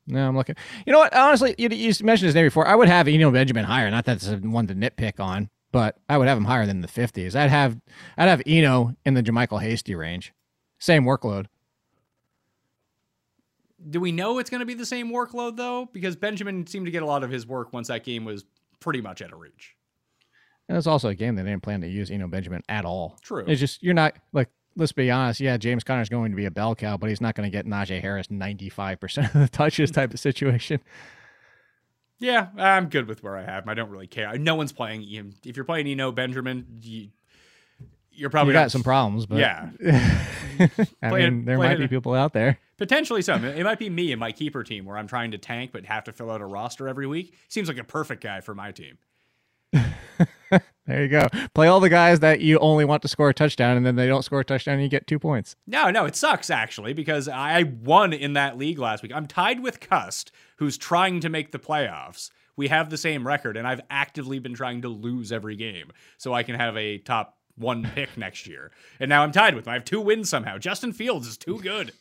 [0.07, 0.55] No, I'm looking.
[0.85, 1.15] You know what?
[1.15, 2.67] Honestly, you, you mentioned his name before.
[2.67, 3.89] I would have Eno Benjamin higher.
[3.89, 7.35] Not that's one to nitpick on, but I would have him higher than the 50s.
[7.35, 7.79] I'd have
[8.17, 10.33] I'd have Eno in the JaMycal Hasty range.
[10.79, 11.47] Same workload.
[13.87, 15.89] Do we know it's going to be the same workload though?
[15.91, 18.45] Because Benjamin seemed to get a lot of his work once that game was
[18.79, 19.75] pretty much out of reach.
[20.67, 23.17] And it's also a game that they didn't plan to use Eno Benjamin at all.
[23.21, 23.45] True.
[23.47, 25.39] It's just you're not like let's be honest.
[25.39, 27.65] Yeah, James Conner's going to be a bell cow, but he's not going to get
[27.65, 30.79] Najee Harris 95 percent of the touches type of situation.
[32.17, 33.69] Yeah, I'm good with where I have him.
[33.69, 34.37] I don't really care.
[34.37, 35.33] No one's playing him.
[35.45, 37.09] If you're playing Eno Benjamin, you,
[38.15, 39.69] you're probably We got not- some problems, but Yeah.
[41.01, 42.59] I mean, there playing might be people out there.
[42.77, 43.43] Potentially some.
[43.45, 46.03] It might be me and my keeper team where I'm trying to tank but have
[46.05, 47.35] to fill out a roster every week.
[47.47, 48.97] Seems like a perfect guy for my team.
[50.87, 51.27] There you go.
[51.55, 54.05] Play all the guys that you only want to score a touchdown, and then they
[54.05, 55.55] don't score a touchdown, and you get two points.
[55.65, 59.11] No, no, it sucks actually because I won in that league last week.
[59.11, 62.29] I'm tied with Cust, who's trying to make the playoffs.
[62.55, 66.33] We have the same record, and I've actively been trying to lose every game so
[66.35, 68.71] I can have a top one pick next year.
[68.99, 69.71] And now I'm tied with him.
[69.71, 70.57] I have two wins somehow.
[70.57, 71.93] Justin Fields is too good.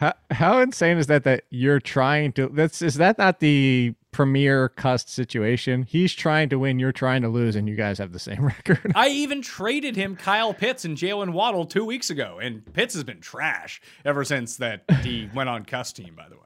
[0.00, 1.24] How, how insane is that?
[1.24, 2.48] That you're trying to.
[2.48, 5.82] That's is that not the premier cust situation?
[5.82, 8.92] He's trying to win, you're trying to lose, and you guys have the same record.
[8.94, 13.04] I even traded him Kyle Pitts and Jaylen Waddle two weeks ago, and Pitts has
[13.04, 16.14] been trash ever since that he went on cuss team.
[16.16, 16.40] By the way.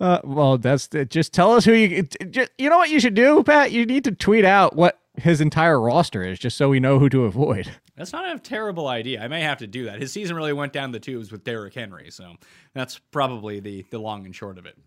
[0.00, 2.04] Uh, well, that's just tell us who you.
[2.30, 3.70] Just, you know what you should do, Pat?
[3.70, 7.08] You need to tweet out what his entire roster is, just so we know who
[7.08, 7.70] to avoid.
[7.96, 9.22] That's not a terrible idea.
[9.22, 10.00] I may have to do that.
[10.00, 12.34] His season really went down the tubes with Derrick Henry, so
[12.72, 14.78] that's probably the the long and short of it.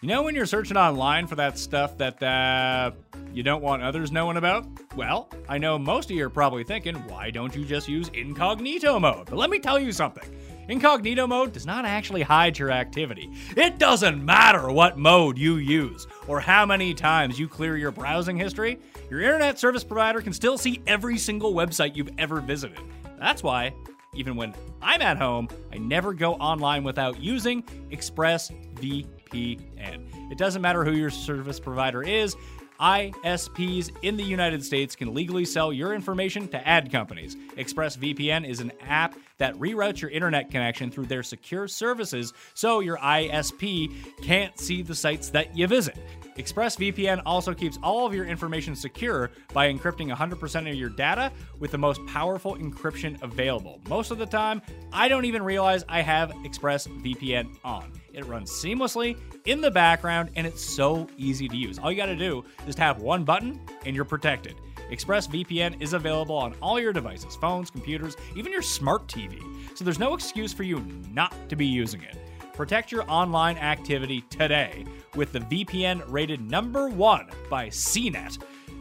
[0.00, 2.92] You know when you're searching online for that stuff that uh,
[3.34, 4.66] you don't want others knowing about?
[4.96, 8.98] Well, I know most of you are probably thinking, why don't you just use incognito
[9.00, 9.26] mode?
[9.26, 10.24] But let me tell you something.
[10.68, 13.30] Incognito mode does not actually hide your activity.
[13.56, 18.36] It doesn't matter what mode you use or how many times you clear your browsing
[18.36, 18.78] history,
[19.08, 22.78] your internet service provider can still see every single website you've ever visited.
[23.18, 23.72] That's why,
[24.14, 30.30] even when I'm at home, I never go online without using ExpressVPN.
[30.30, 32.36] It doesn't matter who your service provider is.
[32.78, 37.34] ISPs in the United States can legally sell your information to ad companies.
[37.56, 42.98] ExpressVPN is an app that reroutes your internet connection through their secure services so your
[42.98, 45.96] ISP can't see the sites that you visit.
[46.36, 51.72] ExpressVPN also keeps all of your information secure by encrypting 100% of your data with
[51.72, 53.80] the most powerful encryption available.
[53.88, 57.92] Most of the time, I don't even realize I have ExpressVPN on.
[58.12, 61.78] It runs seamlessly in the background and it's so easy to use.
[61.78, 64.54] All you got to do is tap one button and you're protected.
[64.90, 69.40] ExpressVPN is available on all your devices phones, computers, even your smart TV.
[69.76, 72.16] So there's no excuse for you not to be using it.
[72.54, 78.38] Protect your online activity today with the VPN rated number one by CNET.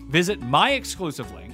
[0.08, 1.54] Visit my exclusive link,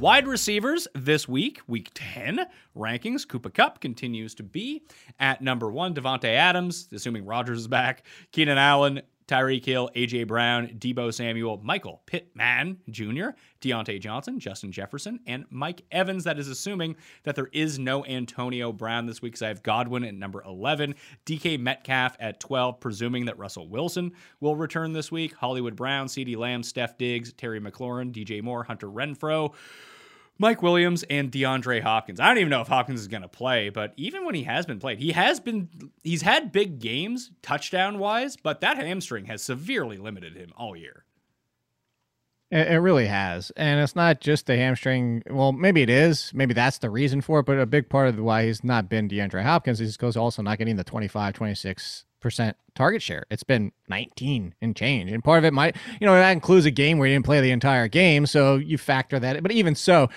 [0.00, 3.28] Wide receivers this week, week 10 rankings.
[3.28, 4.82] Cooper Kupp continues to be
[5.18, 5.94] at number one.
[5.94, 8.06] Davante Adams, assuming Rodgers is back.
[8.32, 13.28] Keenan Allen, Tyreek Hill, AJ Brown, Deebo Samuel, Michael Pittman Jr.,
[13.60, 16.24] Diontae Johnson, Justin Jefferson, and Mike Evans.
[16.24, 20.02] That is assuming that there is no Antonio Brown this week because I have Godwin
[20.02, 25.32] at number 11, DK Metcalf at 12, presuming that Russell Wilson will return this week,
[25.34, 29.52] Hollywood Brown, CeeDee Lamb, Steph Diggs, Terry McLaurin, DJ Moore, Hunter Renfrow.
[30.40, 32.18] Mike Williams and DeAndre Hopkins.
[32.18, 34.64] I don't even know if Hopkins is going to play, but even when he has
[34.64, 35.68] been played, he has been
[36.02, 41.04] he's had big games touchdown wise, but that hamstring has severely limited him all year.
[42.50, 43.50] It, really has.
[43.50, 45.22] And it's not just the hamstring.
[45.30, 46.32] Well, maybe it is.
[46.34, 49.08] Maybe that's the reason for it, but a big part of why he's not been
[49.08, 53.24] DeAndre Hopkins is because also not getting the 25, 26 percent target share.
[53.30, 55.10] It's been 19 and change.
[55.10, 57.40] And part of it might, you know, that includes a game where he didn't play
[57.40, 58.26] the entire game.
[58.26, 59.42] So you factor that.
[59.42, 60.08] But even so,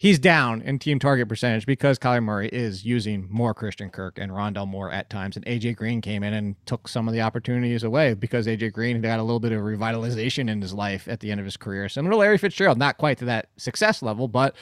[0.00, 4.32] he's down in team target percentage because Kyler Murray is using more Christian Kirk and
[4.32, 5.36] Rondale Moore at times.
[5.36, 8.96] And AJ Green came in and took some of the opportunities away because AJ Green
[8.96, 11.58] had got a little bit of revitalization in his life at the end of his
[11.58, 11.88] career.
[11.88, 14.56] Similar to Larry Fitzgerald, not quite to that success level, but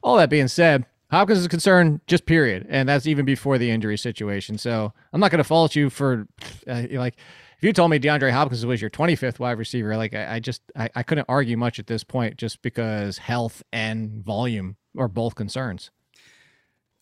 [0.00, 3.96] all that being said, Hopkins is concerned, just period, and that's even before the injury
[3.96, 4.58] situation.
[4.58, 6.26] So I'm not going to fault you for,
[6.66, 7.14] uh, like,
[7.58, 10.62] if you told me DeAndre Hopkins was your 25th wide receiver, like I, I just
[10.76, 15.34] I, I couldn't argue much at this point, just because health and volume are both
[15.34, 15.90] concerns.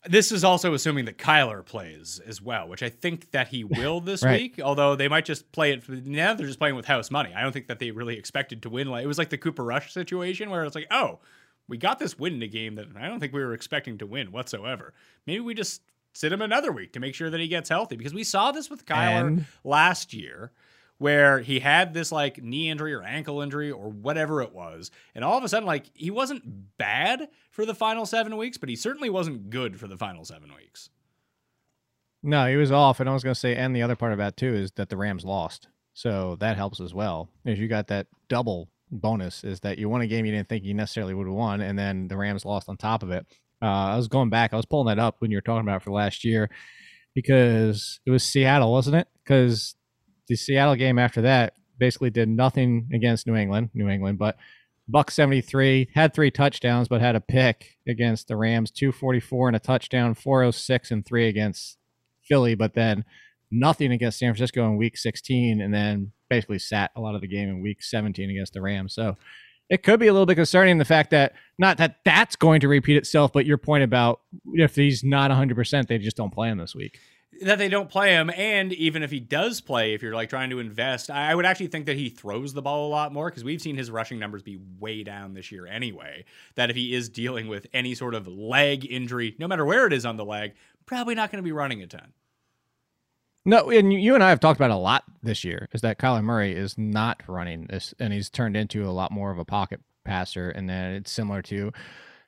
[0.05, 4.01] This is also assuming that Kyler plays as well, which I think that he will
[4.01, 4.41] this Right.
[4.41, 4.59] week.
[4.61, 7.33] Although they might just play it now, they're just playing with house money.
[7.33, 8.89] I don't think that they really expected to win.
[8.89, 11.19] Like it was like the Cooper Rush situation where it's like, oh,
[11.67, 14.05] we got this win in a game that I don't think we were expecting to
[14.05, 14.93] win whatsoever.
[15.25, 15.81] Maybe we just
[16.13, 18.69] sit him another week to make sure that he gets healthy because we saw this
[18.69, 20.51] with Kyler And- last year
[20.99, 25.25] where he had this like knee injury or ankle injury or whatever it was and
[25.25, 28.75] all of a sudden like he wasn't bad for the final 7 weeks but he
[28.75, 30.89] certainly wasn't good for the final 7 weeks.
[32.25, 34.17] No, he was off, and I was going to say, and the other part of
[34.17, 37.27] that too is that the Rams lost, so that helps as well.
[37.43, 40.63] Is you got that double bonus is that you won a game you didn't think
[40.63, 43.25] you necessarily would have won, and then the Rams lost on top of it.
[43.61, 45.83] Uh, I was going back, I was pulling that up when you were talking about
[45.83, 46.49] for last year
[47.15, 49.07] because it was Seattle, wasn't it?
[49.23, 49.75] Because
[50.27, 54.37] the Seattle game after that basically did nothing against New England, New England, but
[54.87, 59.59] Buck 73 had three touchdowns, but had a pick against the Rams, 244 and a
[59.59, 61.77] touchdown, 406 and three against
[62.27, 63.05] Philly, but then
[63.53, 67.27] nothing against San Francisco in week 16, and then basically sat a lot of the
[67.27, 68.93] game in week 17 against the Rams.
[68.93, 69.15] So
[69.69, 72.67] it could be a little bit concerning the fact that not that that's going to
[72.67, 74.21] repeat itself, but your point about
[74.53, 76.99] if he's not 100%, they just don't play him this week.
[77.41, 80.51] that they don't play him and even if he does play if you're like trying
[80.51, 83.43] to invest i would actually think that he throws the ball a lot more because
[83.43, 87.09] we've seen his rushing numbers be way down this year anyway that if he is
[87.09, 90.53] dealing with any sort of leg injury no matter where it is on the leg
[90.85, 92.13] probably not going to be running a ton
[93.45, 96.23] No, and you- and I have talked about a lot this year is that Kyler
[96.23, 99.81] Murray is not running this, and he's turned into a lot more of a pocket
[100.05, 100.49] passer.
[100.49, 101.71] And then it's similar to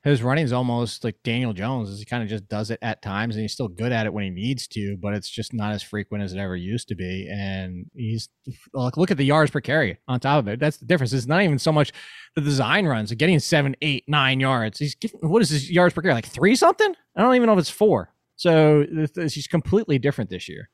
[0.04, 1.98] his running is almost like Daniel Jones.
[1.98, 4.24] He kind of just does it at times, and he's still good at it when
[4.26, 7.28] he needs to, but it's just not as frequent as it ever used to be.
[7.32, 8.30] And he's
[8.74, 10.60] look look at the yards per carry on top of it.
[10.60, 11.12] That's the difference.
[11.14, 11.92] It's not even so much
[12.36, 14.80] the design runs, getting seven, eight, nine yards.
[14.80, 16.94] He's getting what is his yards per carry like three something?
[17.16, 18.12] I don't even know if it's four.
[18.36, 20.70] So he's completely different this year.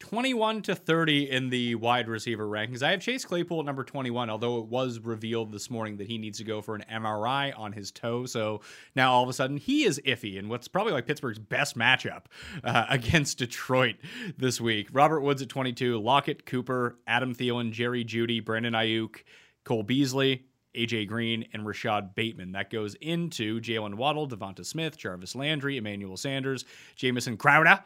[0.00, 2.82] 21 to 30 in the wide receiver rankings.
[2.82, 6.18] I have Chase Claypool at number 21, although it was revealed this morning that he
[6.18, 8.26] needs to go for an MRI on his toe.
[8.26, 8.60] So
[8.96, 12.24] now all of a sudden he is iffy in what's probably like Pittsburgh's best matchup
[12.64, 13.96] uh, against Detroit
[14.36, 14.88] this week.
[14.92, 19.22] Robert Woods at 22, Lockett, Cooper, Adam Thielen, Jerry Jeudy, Brandon Aiyuk,
[19.64, 22.52] Cole Beasley, AJ Green, and Rashod Bateman.
[22.52, 26.64] That goes into Jaylen Waddle, Devonta Smith, Jarvis Landry, Emmanuel Sanders,
[26.96, 27.80] Jamison Crowder.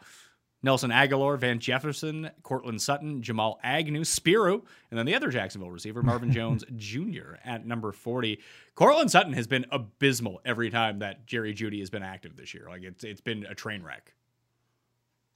[0.61, 6.03] Nelson Agholor, Van Jefferson, Courtland Sutton, Jamal Agnew, Spiro, and then the other Jacksonville receiver,
[6.03, 7.35] Marvin Jones Jr.
[7.45, 8.39] at number 40.
[8.75, 12.67] Courtland Sutton has been abysmal every time that Jerry Jeudy has been active this year.
[12.69, 14.13] Like it's it's been a train wreck.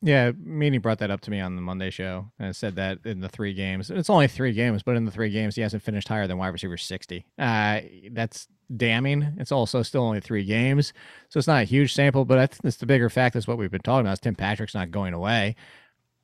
[0.05, 3.21] Yeah, Meaney brought that up to me on the Monday show and said that in
[3.21, 6.09] the three games, it's only three games, but in the three games, he hasn't finished
[6.09, 7.25] higher than wide receiver 60.
[7.39, 7.79] Uh,
[8.11, 9.35] that's damning.
[9.37, 10.91] It's also still only three games.
[11.29, 13.57] So it's not a huge sample, but I think it's the bigger fact is what
[13.57, 15.55] we've been talking about is Tim Patrick's not going away.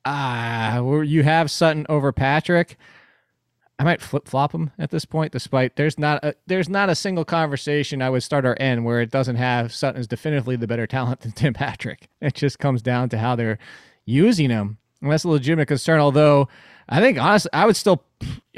[0.04, 2.76] Ah, where you have Sutton over Patrick.
[3.80, 6.94] I might flip flop them at this point, despite there's not a, there's not a
[6.94, 10.66] single conversation I would start or end where it doesn't have Sutton is definitively the
[10.66, 12.10] better talent than Tim Patrick.
[12.20, 13.56] It just comes down to how they're
[14.04, 14.76] using him.
[15.00, 15.98] And that's a legitimate concern.
[15.98, 16.46] Although
[16.90, 18.04] I think honestly, I would still.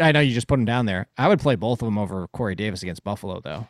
[0.01, 1.07] I know you just put him down there.
[1.17, 3.69] I would play both of them over Corey Davis against Buffalo, though.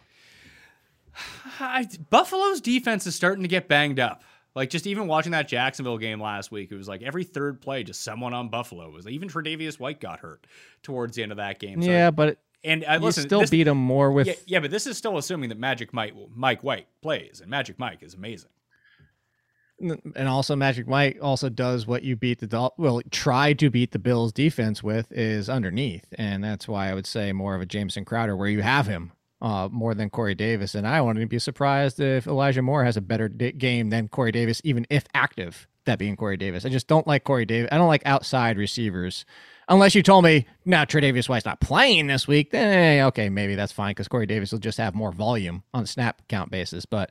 [1.61, 4.22] I, Buffalo's defense is starting to get banged up.
[4.55, 7.84] Like just even watching that Jacksonville game last week, it was like every third play,
[7.84, 10.46] just someone on Buffalo was even Tre'Davious White got hurt
[10.82, 11.80] towards the end of that game.
[11.80, 14.61] So, yeah, but and uh, you listen, still this- beat him more with yeah, yeah,
[14.61, 18.14] but this is still assuming that Magic Mike Mike White plays, and Magic Mike is
[18.14, 18.50] amazing.
[19.80, 23.90] and also Magic Mike also does what you beat the Dol- well try to beat
[23.90, 27.66] the Bills defense with is underneath, and that's why I would say more of a
[27.66, 29.12] Jamison Crowder where you have him
[29.43, 33.01] uh, more than Corey Davis, and I wouldn't be surprised if Elijah Moore has a
[33.01, 35.66] better d- game than Corey Davis, even if active.
[35.84, 37.68] That being Corey Davis, I just don't like Corey Davis.
[37.72, 39.26] I don't like outside receivers.
[39.68, 43.57] Unless you told me now Tre'Davious White's not playing this week, then eh, okay, maybe
[43.57, 46.84] that's fine because Corey Davis will just have more volume on snap count basis.
[46.86, 47.11] But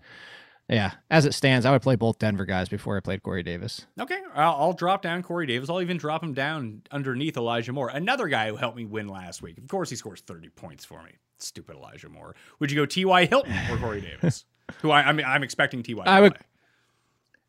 [0.69, 3.86] yeah, as it stands, I would play both Denver guys before I played Corey Davis.
[3.99, 5.69] Okay, I'll, I'll drop down Corey Davis.
[5.69, 9.41] I'll even drop him down underneath Elijah Moore, another guy who helped me win last
[9.41, 9.57] week.
[9.57, 11.11] Of course, he scores thirty points for me.
[11.43, 12.35] Stupid Elijah Moore.
[12.59, 13.25] Would you go T.Y.
[13.25, 14.45] Hilton or Corey Davis?
[14.81, 16.03] who I, I mean, I'm expecting T.Y.
[16.03, 16.45] to I would- play.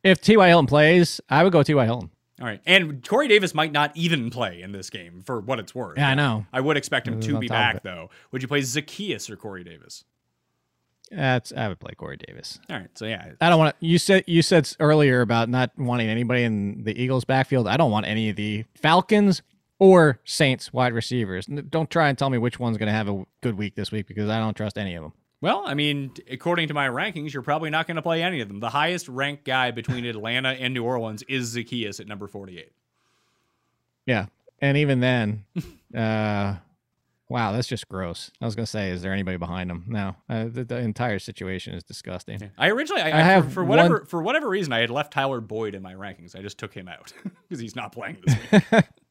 [0.05, 0.49] If T.Y.
[0.49, 1.85] Hilton plays, I would go T.Y.
[1.85, 2.11] Hilton.
[2.41, 5.77] All right, and Corey Davis might not even play in this game for what it's
[5.77, 5.97] worth.
[5.97, 6.45] Yeah, I know.
[6.53, 8.11] I would expect him to be back though.
[8.33, 10.03] Would you play Zacchaeus or Corey Davis?
[11.11, 12.59] That's I would play Corey Davis.
[12.71, 13.87] All right, so yeah, I don't want to.
[13.87, 17.69] You said you said earlier about not wanting anybody in the Eagles' backfield.
[17.69, 19.43] I don't want any of the Falcons
[19.83, 21.47] or Saints wide receivers.
[21.47, 24.07] Don't try and tell me which one's going to have a good week this week
[24.07, 25.13] because I don't trust any of them.
[25.41, 28.47] Well, I mean, according to my rankings, you're probably not going to play any of
[28.47, 28.61] them.
[28.61, 32.71] The highest ranked guy between Atlanta and New Orleans is Zacchaeus at number 48.
[34.07, 34.27] Yeah,
[34.61, 35.45] and even then,
[35.97, 36.57] uh,
[37.29, 38.31] wow, that's just gross.
[38.41, 39.85] I was going to say, is there anybody behind him?
[39.89, 42.51] No, uh, the, the entire situation is disgusting.
[42.57, 44.91] I originally, I, I I- have for, for whatever one- for whatever reason, I had
[44.91, 46.37] left Tyler Boyd in my rankings.
[46.37, 47.13] I just took him out
[47.49, 48.85] because he's not playing this week.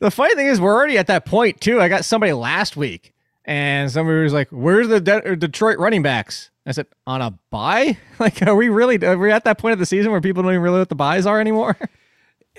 [0.00, 1.80] The funny thing is, we're already at that point too.
[1.80, 3.14] I got somebody last week,
[3.44, 7.96] and somebody was like, "Where's the De- Detroit running backs?" I said, "On a bye?
[8.18, 9.04] Like, are we really?
[9.04, 10.88] Are we at that point of the season where people don't even really know what
[10.88, 11.76] the byes are anymore?"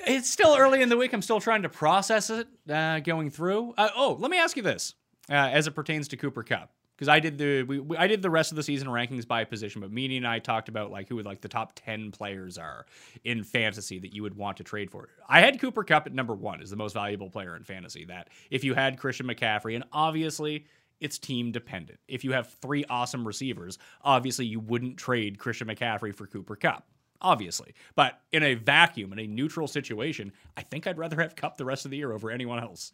[0.07, 1.13] it's still early in the week.
[1.13, 3.73] I'm still trying to process it, uh, going through.
[3.77, 4.93] Uh, oh, let me ask you this,
[5.29, 8.21] uh, as it pertains to Cooper Kupp, because I did the we, we- I did
[8.21, 11.07] the rest of the season rankings by position, but Meaney and I talked about like
[11.07, 12.85] who would like the top ten players are
[13.23, 15.09] in fantasy that you would want to trade for.
[15.27, 18.05] I had Cooper Kupp at number one as the most valuable player in fantasy.
[18.05, 20.65] That if you had Christian McCaffrey, and obviously.
[21.01, 21.99] It's team dependent.
[22.07, 26.85] If you have three awesome receivers, obviously you wouldn't trade Christian McCaffrey for Cooper Kupp
[27.21, 27.73] obviously.
[27.95, 31.65] But in a vacuum, in a neutral situation, I think I'd rather have Kupp the
[31.65, 32.93] rest of the year over anyone else.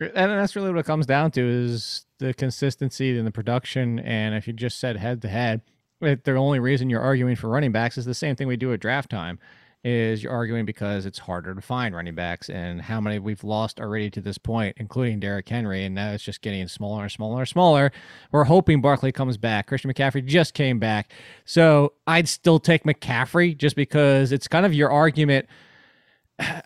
[0.00, 3.98] And that's really what it comes down to is the consistency and the production.
[3.98, 5.60] And if you just said head to head,
[6.00, 8.80] the only reason you're arguing for running backs is the same thing we do at
[8.80, 9.38] draft time.
[9.82, 13.80] Is you're arguing because it's harder to find running backs and how many we've lost
[13.80, 17.38] already to this point, including Derrick Henry, and now it's just getting smaller and smaller
[17.38, 17.90] and smaller.
[18.30, 19.68] We're hoping Barkley comes back.
[19.68, 21.10] Christian McCaffrey just came back,
[21.46, 25.46] so I'd still take McCaffrey just because it's kind of your argument.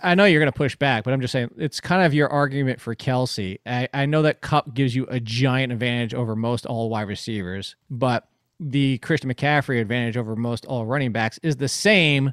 [0.03, 2.29] I know you're going to push back, but I'm just saying it's kind of your
[2.29, 3.59] argument for Kelce.
[3.67, 7.77] I, I know that Kupp gives you a giant advantage over most all wide receivers,
[7.91, 8.29] but
[8.61, 12.33] the Christian McCaffrey advantage over most all running backs is the same.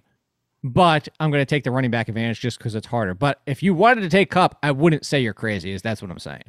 [0.63, 3.15] But I'm going to take the running back advantage just because it's harder.
[3.15, 5.71] But if you wanted to take Kupp, I wouldn't say you're crazy.
[5.71, 6.43] Is that's what I'm saying.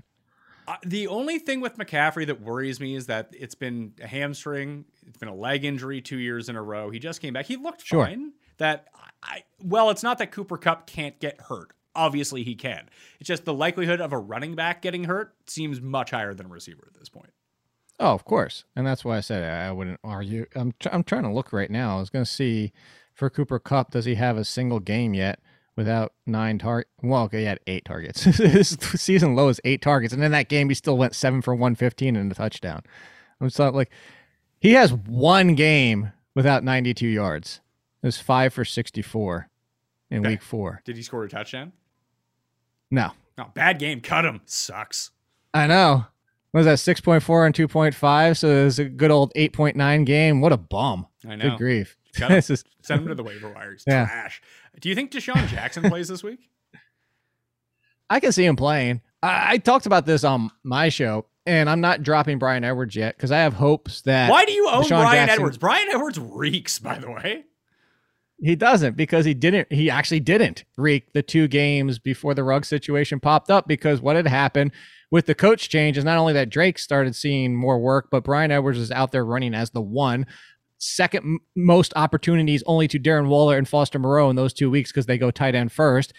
[0.68, 4.84] Uh, the only thing with McCaffrey that worries me is that it's been a hamstring,
[5.08, 6.90] it's been a leg injury two years in a row.
[6.90, 7.46] He just came back.
[7.46, 8.04] He looked Sure.
[8.04, 8.32] fine.
[8.58, 8.88] That
[9.22, 11.72] I well, it's not that Cooper Kupp can't get hurt.
[11.94, 12.88] Obviously, he can.
[13.20, 16.48] It's just the likelihood of a running back getting hurt seems much higher than a
[16.48, 17.30] receiver at this point.
[18.00, 20.46] Oh, of course, and that's why I said I wouldn't argue.
[20.54, 21.96] I'm tr- I'm trying to look right now.
[21.96, 22.72] I was going to see
[23.12, 25.38] for Cooper Kupp, does he have a single game yet
[25.76, 26.88] without nine target?
[27.02, 28.22] Well, okay, he had eight targets.
[28.24, 31.54] His season low is eight targets, and in that game, he still went seven for
[31.54, 32.82] one fifteen and a touchdown.
[33.40, 33.90] I'm just like,
[34.60, 37.60] he has one game without 92 yards.
[38.02, 39.48] It was five for 64
[40.10, 40.28] in Okay.
[40.30, 40.82] week four.
[40.84, 41.72] Did he score a touchdown?
[42.90, 44.00] No, No, bad game.
[44.00, 44.40] Cut him.
[44.44, 45.10] Sucks.
[45.54, 46.06] I know.
[46.50, 48.36] What was that 6.4 and 2.5?
[48.36, 50.40] So it was a good old 8.9 game.
[50.42, 51.06] What a bum.
[51.26, 51.50] I know.
[51.50, 51.96] Good grief.
[52.14, 52.36] Cut him.
[52.36, 53.84] this is Send him to the waiver wires.
[53.88, 54.04] Yeah.
[54.06, 54.42] trash.
[54.80, 56.40] Do you think DeSean Jackson plays this week?
[58.10, 59.00] I can see him playing.
[59.22, 63.16] I, I talked about this on my show, and I'm not dropping Bryan Edwards yet
[63.16, 65.56] because I have hopes that Why do you own DeSean Bryan Jackson- Edwards?
[65.58, 67.44] Bryan Edwards reeks, by the way.
[68.40, 69.72] He doesn't because he didn't.
[69.72, 74.16] He actually didn't reek the two games before the rug situation popped up because what
[74.16, 74.72] had happened
[75.12, 78.50] with the coach change is not only that Drake started seeing more work, but Bryan
[78.50, 80.26] Edwards is out there running as the one
[80.78, 85.06] second most opportunities only to Darren Waller and Foster Moreau in those two weeks because
[85.06, 86.12] they go tight end first.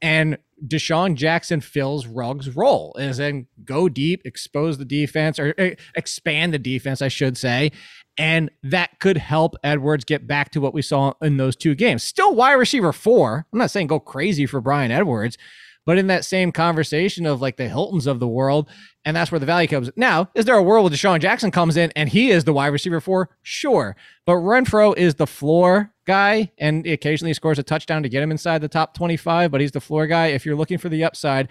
[0.00, 5.74] And DeSean Jackson fills Ruggs' role, as in go deep, expose the defense, or eh,
[5.94, 7.72] expand the defense, I should say.
[8.18, 12.02] And that could help Edwards get back to what we saw in those two games.
[12.02, 13.46] Still wide receiver four.
[13.52, 15.36] I'm not saying go crazy for Bryan Edwards,
[15.84, 18.68] but in that same conversation of like the Hiltons of the world,
[19.04, 19.90] and that's where the value comes.
[19.96, 22.68] Now, is there a world where DeSean Jackson comes in and he is the wide
[22.68, 23.30] receiver four?
[23.42, 23.96] Sure.
[24.24, 28.62] But Renfrow is the floor guy and occasionally scores a touchdown to get him inside
[28.62, 30.28] the top 25, but he's the floor guy.
[30.28, 31.48] If you're looking for the upside,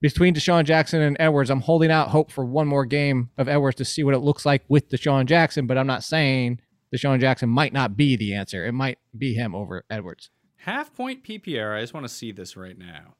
[0.00, 3.76] between DeSean Jackson and Edwards, I'm holding out hope for one more game of Edwards
[3.76, 6.60] to see what it looks like with DeSean Jackson, but I'm not saying
[6.94, 8.64] DeSean Jackson might not be the answer.
[8.66, 10.30] It might be him over Edwards.
[10.62, 11.76] Half point PPR.
[11.76, 13.14] I just want to see this right now.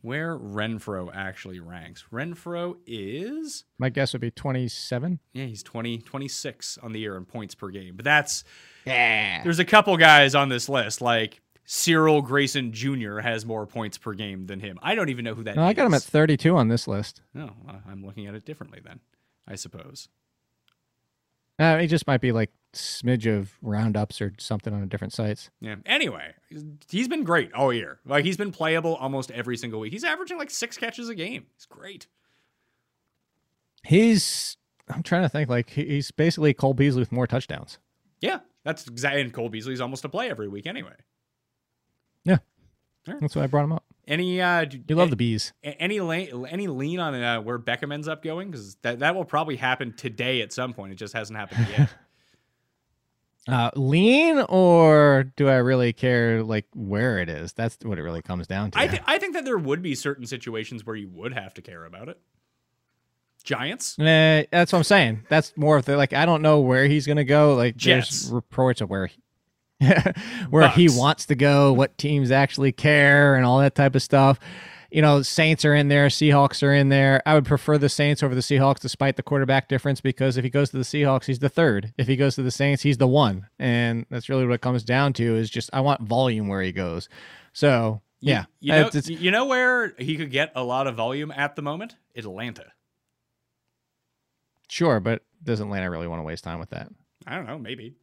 [0.00, 2.06] Where Renfrow actually ranks.
[2.12, 5.20] Renfrow is My guess would be 27.
[5.32, 7.94] yeah, he's 20 26 on the year in points per game.
[7.94, 8.42] But that's
[8.84, 9.44] Yeah.
[9.44, 13.18] there's a couple guys on this list like Cyril Grayson Jr.
[13.20, 14.78] has more points per game than him.
[14.82, 17.22] I don't even know who that No, I got him at 32 on this list.
[17.34, 19.00] No, I- I'm looking at it differently then,
[19.46, 20.08] I suppose.
[21.58, 25.50] Uh, he just might be like smidge of roundups or something on different sites.
[25.60, 25.76] Yeah.
[25.86, 26.32] Anyway,
[26.90, 28.00] he's been great all year.
[28.04, 29.92] Like he's been playable almost every single week.
[29.92, 31.46] He's averaging like six catches a game.
[31.54, 32.06] He's great.
[33.84, 34.56] He's,
[34.88, 37.78] I'm trying to think, like, he's basically Cole Beasley with more touchdowns.
[38.20, 39.20] Yeah, that's exactly.
[39.22, 40.94] And Cole Beasley's almost a play every week anyway.
[42.24, 42.38] Yeah.
[43.06, 43.20] Right.
[43.20, 43.84] That's why I brought him up.
[44.06, 45.52] Any uh, You love a- the bees.
[45.62, 49.24] any lean, any lean on uh, where Beckham ends up going because that that will
[49.24, 50.92] probably happen today at some point.
[50.92, 51.88] It just hasn't happened yet.
[53.48, 57.52] Uh, lean or do I really care like where it is?
[57.52, 58.78] That's what it really comes down to.
[58.78, 61.60] I th- I think that there would be certain situations where you would have to
[61.60, 62.20] care about it.
[63.42, 63.98] Giants.
[63.98, 65.24] Eh, that's what I'm saying.
[65.28, 67.54] That's more of the like I don't know where he's gonna go.
[67.56, 68.20] Like Jets.
[68.26, 69.16] there's reports of where he,
[70.50, 74.38] where he wants to go, what teams actually care, and all that type of stuff.
[74.90, 77.22] You know, Saints are in there, Seahawks are in there.
[77.24, 80.50] I would prefer the Saints over the Seahawks, despite the quarterback difference, because if he
[80.50, 81.94] goes to the Seahawks, he's the third.
[81.96, 84.84] If he goes to the Saints, he's the one, and that's really what it comes
[84.84, 85.36] down to.
[85.36, 87.08] Is just I want volume where he goes.
[87.54, 90.94] So You- yeah, You know, it's- you know where he could get a lot of
[90.94, 91.96] volume at the moment?
[92.14, 92.66] Atlanta.
[94.68, 96.88] sure, but doesn't Atlanta really want to waste time with that?
[97.26, 97.58] I don't know.
[97.58, 97.94] Maybe.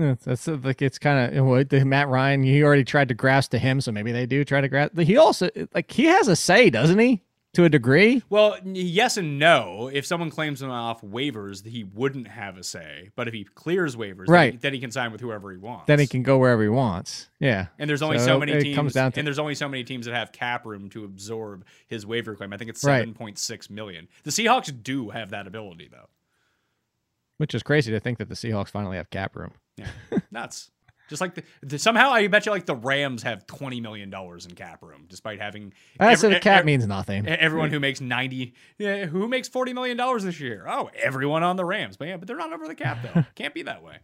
[0.00, 2.42] Yeah, that's like it's kind of what Matt Ryan.
[2.42, 4.96] He already tried to grasp to him, so maybe they do try to grasp.
[4.98, 7.22] He also like he has a say, doesn't he?
[7.54, 9.90] To a degree, Well, yes and no.
[9.92, 13.10] If someone claims him off waivers, he wouldn't have a say.
[13.16, 14.52] But if he clears waivers, then Right.
[14.52, 15.86] he- then he can sign with whoever he wants.
[15.88, 17.28] then he can go wherever he wants.
[17.40, 18.76] Yeah, And there's only so, So many it teams.
[18.76, 21.64] comes down to- and there's only so many teams that have cap room to absorb
[21.88, 22.52] his waiver claim.
[22.52, 24.06] I think it's seven point six million.
[24.22, 26.08] The Seahawks do have that ability, though.
[27.38, 29.54] which is crazy to think that the Seahawks finally have cap room.
[29.76, 29.88] Yeah,
[30.30, 30.70] nuts.
[31.08, 34.46] Just like the, the, somehow, I bet you like the Rams have twenty million dollars
[34.46, 35.72] in cap room, despite having.
[35.98, 37.26] That's every- the cap e- means nothing.
[37.26, 40.66] Everyone who makes ninety, yeah, who makes forty million dollars this year?
[40.68, 43.24] Oh, everyone on the Rams, but yeah, but they're not over the cap though.
[43.34, 43.96] Can't be that way.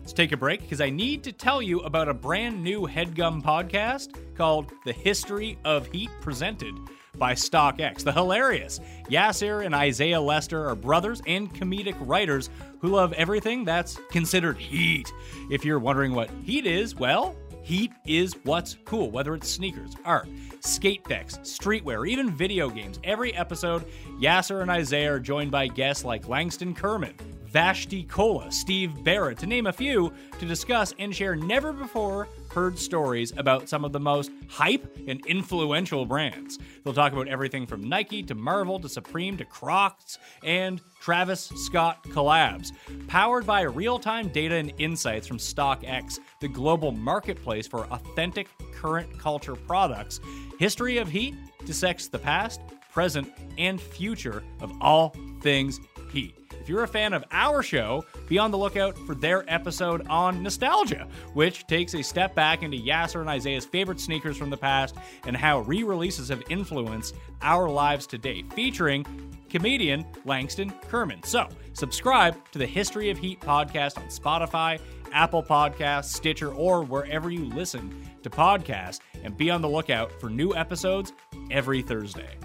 [0.00, 3.42] Let's take a break because I need to tell you about a brand new headgum
[3.42, 6.74] podcast called The History of Heat presented
[7.16, 8.02] by StockX.
[8.02, 12.50] The hilarious Yasser and Isaiah Lester are brothers and comedic writers
[12.80, 15.12] who love everything that's considered heat.
[15.50, 17.34] If you're wondering what heat is, well,
[17.68, 20.26] Heat is what's cool, whether it's sneakers, art,
[20.60, 22.98] skate decks, streetwear, even video games.
[23.04, 23.84] Every episode,
[24.18, 27.12] Yasser and Isaiah are joined by guests like Langston Kerman,
[27.44, 32.26] Vashti Kola, Steve Barrett, to name a few, to discuss and share never before
[32.58, 36.58] heard stories about some of the most hype and influential brands.
[36.82, 42.02] They'll talk about everything from Nike to Marvel to Supreme to Crocs and Travis Scott
[42.08, 42.72] collabs.
[43.06, 49.16] Powered by real time data and insights from StockX, the global marketplace for authentic current
[49.20, 50.18] culture products,
[50.58, 52.60] History of Heat dissects the past,
[52.92, 55.78] present, and future of all things
[56.12, 56.47] heat.
[56.68, 60.42] If you're a fan of our show, be on the lookout for their episode on
[60.42, 64.94] nostalgia, which takes a step back into Yasser and Isaiah's favorite sneakers from the past
[65.24, 69.06] and how re releases have influenced our lives today, featuring
[69.48, 71.22] comedian Langston Kerman.
[71.22, 74.78] So, subscribe to the History of Heat podcast on Spotify,
[75.10, 80.28] Apple Podcasts, Stitcher, or wherever you listen to podcasts, and be on the lookout for
[80.28, 81.14] new episodes
[81.50, 82.36] every Thursday.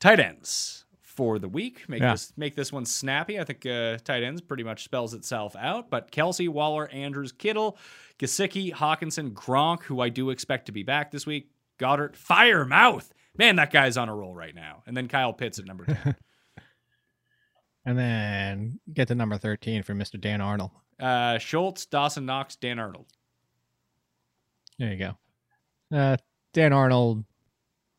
[0.00, 0.81] Tight ends
[1.22, 1.88] for the week.
[1.88, 2.14] Make Yeah.
[2.14, 3.38] this make this one snappy.
[3.38, 5.88] I think uh, tight ends pretty much spells itself out.
[5.88, 7.78] But Kelce, Waller, Andrews, Kittle,
[8.18, 11.52] Gesicki, Hockenson, Gronk, who I do expect to be back this week.
[11.78, 13.08] Goedert, fire mouth.
[13.38, 14.82] Man, that guy's on a roll right now.
[14.84, 16.16] And then Kyle Pitts at number 10.
[17.84, 20.20] And then get to number 13 for Mr.
[20.20, 20.70] Dan Arnold.
[21.00, 23.06] Uh, Schultz, Dawson Knox, Dan Arnold.
[24.78, 25.96] There you go.
[25.96, 26.16] Uh,
[26.52, 27.24] Dan Arnold.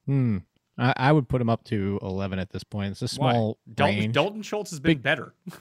[0.06, 0.38] Hmm.
[0.78, 2.92] I, I would put him up to eleven at this point.
[2.92, 3.74] It's a small Why?
[3.74, 4.14] Dalton, range.
[4.14, 5.34] Dalton Schultz has been Big- better.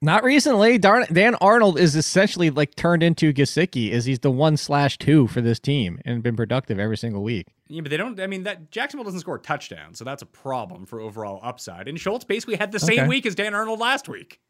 [0.00, 0.78] Not recently.
[0.78, 5.26] Darn, Dan Arnold is essentially like turned into Gesicki, as he's the one slash two
[5.26, 7.48] for this team and been productive every single week.
[7.66, 8.18] Yeah, but they don't.
[8.20, 11.88] I mean, that Jacksonville doesn't score touchdowns, so that's a problem for overall upside.
[11.88, 13.08] And Schultz basically had the same Okay.
[13.08, 14.40] week as Dan Arnold last week.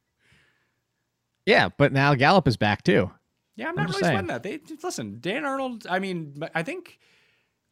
[1.46, 3.10] Yeah, but now Gallup is back too.
[3.56, 4.12] Yeah, I'm I'm not really saying.
[4.12, 4.42] sweating that.
[4.42, 5.86] They listen, Dan Arnold.
[5.88, 6.98] I mean, I think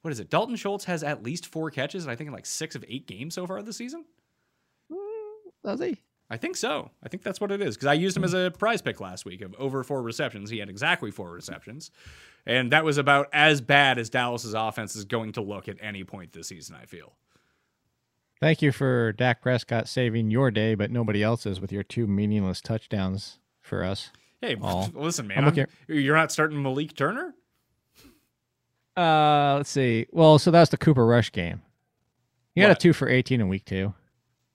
[0.02, 0.30] what is it?
[0.30, 3.06] Dalton Schultz has at least four catches, and I think in like six of eight
[3.06, 4.04] games so far this season.
[4.92, 4.96] Mm,
[5.64, 5.98] does he?
[6.28, 6.90] I think so.
[7.04, 9.24] I think that's what it is because I used him as a prize pick last
[9.24, 10.50] week of over four receptions.
[10.50, 11.90] He had exactly four receptions,
[12.46, 16.02] and that was about as bad as Dallas's offense is going to look at any
[16.04, 16.76] point this season.
[16.80, 17.12] I feel.
[18.40, 22.60] Thank you for Dak Prescott saving your day, but nobody else's with your two meaningless
[22.60, 24.10] touchdowns for us.
[24.42, 24.90] Hey, Oh.
[24.94, 25.38] listen, man.
[25.38, 27.34] I'm I'm- looking- you're not starting Malik Turner.
[28.96, 30.06] Uh, let's see.
[30.12, 31.62] Well, so that's the Cooper Rush game.
[32.54, 32.80] He had a What?
[32.80, 33.92] two for eighteen in week two.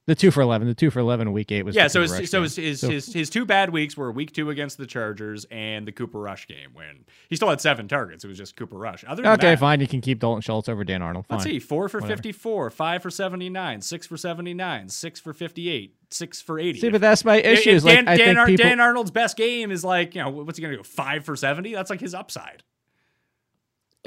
[0.07, 0.67] The two for eleven.
[0.67, 2.37] The two for eleven in week eight was Yeah, the so Cooper his, Rush so
[2.39, 2.43] game.
[2.43, 5.87] his, his, So- his his two bad weeks were week two against the Chargers and
[5.87, 8.23] the Cooper Rush game when he still had seven targets.
[8.23, 9.03] It was just Cooper Rush.
[9.07, 9.79] Other than okay, that, fine.
[9.79, 11.27] You can keep Dalton Schultz over Dan Arnold.
[11.27, 11.37] Fine.
[11.37, 12.17] Let's see, four for Whatever.
[12.17, 16.79] 54, five for 79, six for 79, six for 58, six for 80.
[16.79, 17.69] See, but that's my issue.
[17.69, 18.65] if Is like Dan, I Dan, think Ar- people.
[18.65, 20.83] Dan Arnold's best game is like, you know, what's he going to do?
[20.83, 21.71] Five for 70?
[21.73, 22.63] That's like his upside.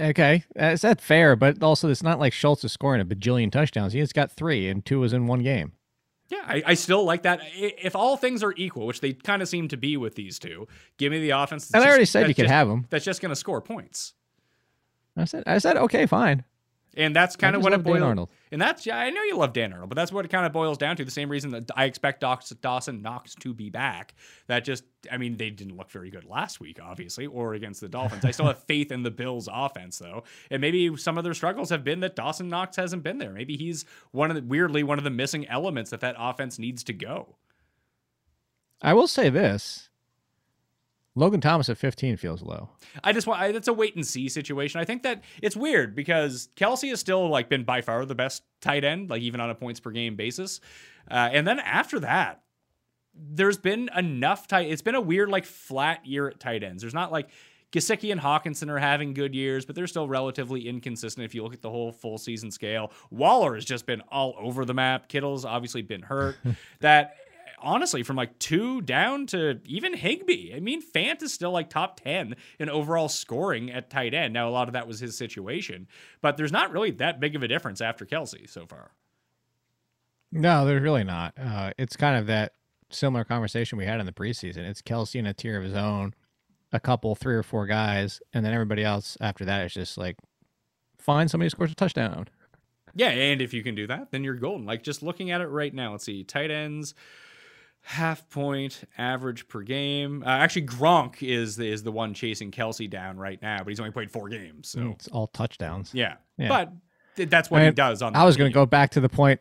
[0.01, 1.37] Okay, uh, is that fair?
[1.37, 3.93] But also, it's not like Schultz is scoring a bajillion touchdowns.
[3.93, 5.73] He has got three, and two was in one game.
[6.31, 7.41] Yeah, I, I still like that.
[7.55, 10.67] If all things are equal, which they kind of seem to be with these two,
[10.99, 11.71] give me the offense.
[11.73, 12.87] And I already said you could just- have them.
[12.91, 14.15] That's just going to score points.
[15.17, 16.43] I said, I said, okay, fine.
[16.97, 18.03] And that's kind of what it Dan boils.
[18.03, 18.29] Arnold.
[18.53, 20.53] And that's yeah, I know you love Dan Arnold, but that's what it kind of
[20.53, 21.05] boils down to.
[21.05, 24.15] The same reason that I expect Dawson Knox to be back.
[24.47, 27.89] That just, I mean, they didn't look very good last week, obviously, or against the
[27.89, 28.25] Dolphins.
[28.25, 31.71] I still have faith in the Bills' offense, though, and maybe some of their struggles
[31.71, 33.33] have been that Dawson Knox hasn't been there.
[33.33, 36.85] Maybe he's one of the weirdly one of the missing elements that that offense needs
[36.85, 37.37] to go.
[38.83, 39.89] I will say this:
[41.17, 42.71] Logan Thomas at 15 feels low.
[43.05, 44.81] I just want I, it's a wait and see situation.
[44.81, 48.43] I think that it's weird because Kelce has still like been by far the best
[48.61, 50.61] tight end, like even on a points per game basis.
[51.09, 52.43] Uh, and then after that,
[53.15, 54.71] there's been enough tight.
[54.71, 56.83] It's been a weird like flat year at tight ends.
[56.83, 57.31] There's not like
[57.75, 61.55] Gesicki and Hockenson are having good years, but they're still relatively inconsistent if you look
[61.55, 62.93] at the whole full season scale.
[63.11, 65.09] Waller has just been all over the map.
[65.09, 66.37] Kittle's obviously been hurt.
[66.81, 67.17] that
[67.65, 70.55] honestly, from like two down to even Higbee.
[70.55, 74.35] I mean, Fant is still like top 10 in overall scoring at tight end.
[74.35, 75.89] Now, a lot of that was his situation,
[76.21, 78.93] but there's not really that big of a difference after Kelce so far.
[80.31, 81.35] No, there's really not.
[81.41, 82.55] Uh, it's kind of that
[82.91, 84.59] similar conversation we had in the preseason.
[84.59, 86.15] It's Kelce in a tier of his own,
[86.73, 90.17] a couple, three or four guys, and then everybody else after that is just like
[90.99, 92.29] find somebody who scores a touchdown.
[92.97, 94.67] Yeah, and if you can do that, then you're golden.
[94.67, 96.95] Like just looking at it right now, let's see, tight ends,
[97.87, 100.23] half point average per game.
[100.25, 103.93] Uh, actually, Gronk is is the one chasing Kelce down right now, but he's only
[103.93, 104.69] played four games.
[104.71, 105.91] So It's all touchdowns.
[105.95, 106.49] yeah, Yeah.
[106.49, 106.73] but
[107.17, 108.03] th- that's what he does.
[108.03, 109.41] On I was going to go back to the point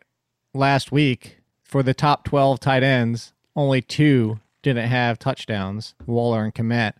[0.52, 6.54] last week for the top 12 tight ends, only two didn't have touchdowns, Waller and
[6.54, 6.92] Komet.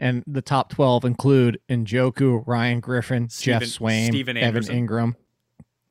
[0.00, 5.14] And the top 12 include Njoku, Ryan Griffin, Steven- Geoff Swaim, Steven Evan Engram.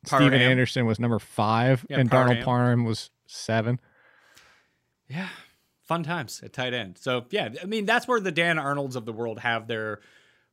[0.05, 0.27] Parham.
[0.29, 2.27] Steven Anderson was number five, Yeah, and Parham.
[2.29, 3.79] Donald Parham was seven.
[5.09, 5.29] Yeah.
[5.83, 6.97] Fun times at tight end.
[6.97, 10.01] So yeah, I mean that's where the Dan Arnolds of the world have their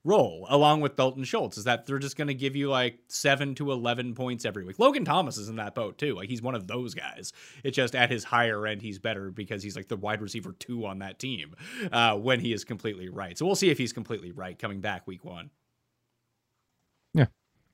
[0.05, 3.73] role, along with Dalton Schultz, is that they're just gonna give you like seven to
[3.73, 4.79] eleven points every week.
[4.79, 6.15] Logan Thomas is in that boat too.
[6.15, 7.33] Like he's one of those guys.
[7.65, 10.87] It's just at his higher end he's better because he's like the wide receiver two
[10.87, 11.57] on that team
[11.91, 13.37] uh, when he is completely right.
[13.37, 15.51] So we'll see if he's completely right coming back week one.
[17.13, 17.27] Yeah,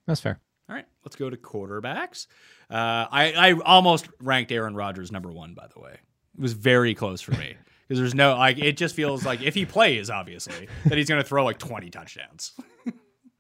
[0.07, 0.41] that's fair.
[0.69, 2.27] All right, let's go to quarterbacks.
[2.71, 5.99] Uh, I, I almost ranked Aaron Rodgers number one, by the way.
[6.37, 7.55] It was very close for me
[7.89, 8.59] because there's no like.
[8.59, 11.91] It just feels like if he plays, obviously, that he's going to throw like 20
[11.91, 12.53] touchdowns.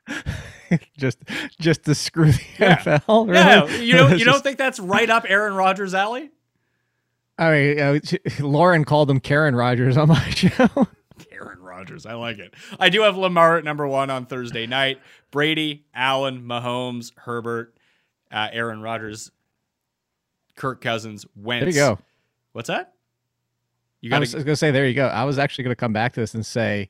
[0.99, 1.18] just
[1.61, 2.78] just to screw the Yeah.
[2.78, 3.28] NFL.
[3.28, 3.34] Really?
[3.38, 6.30] Yeah, you don't you don't think that's right up Aaron Rodgers' alley?
[7.38, 7.99] I mean, uh,
[8.41, 10.68] Lauren called him Karen Rogers on my show.
[11.32, 12.53] Aaron Rodgers, I like it.
[12.78, 15.01] I do have Lamar at number one on Thursday night.
[15.30, 17.74] Brady, Allen, Mahomes, Herbert,
[18.30, 19.30] uh, Aaron Rodgers,
[20.57, 21.64] Kirk Cousins, Wentz.
[21.64, 21.99] there you go.
[22.53, 22.94] What's that?
[24.01, 25.07] You I was going to say, there you go.
[25.07, 26.88] I was actually going to come back to this and say,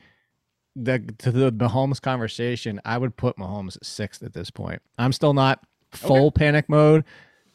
[0.77, 4.81] the to the Mahomes conversation, I would put Mahomes at sixth at this point.
[4.97, 7.05] I'm still not full panic mode,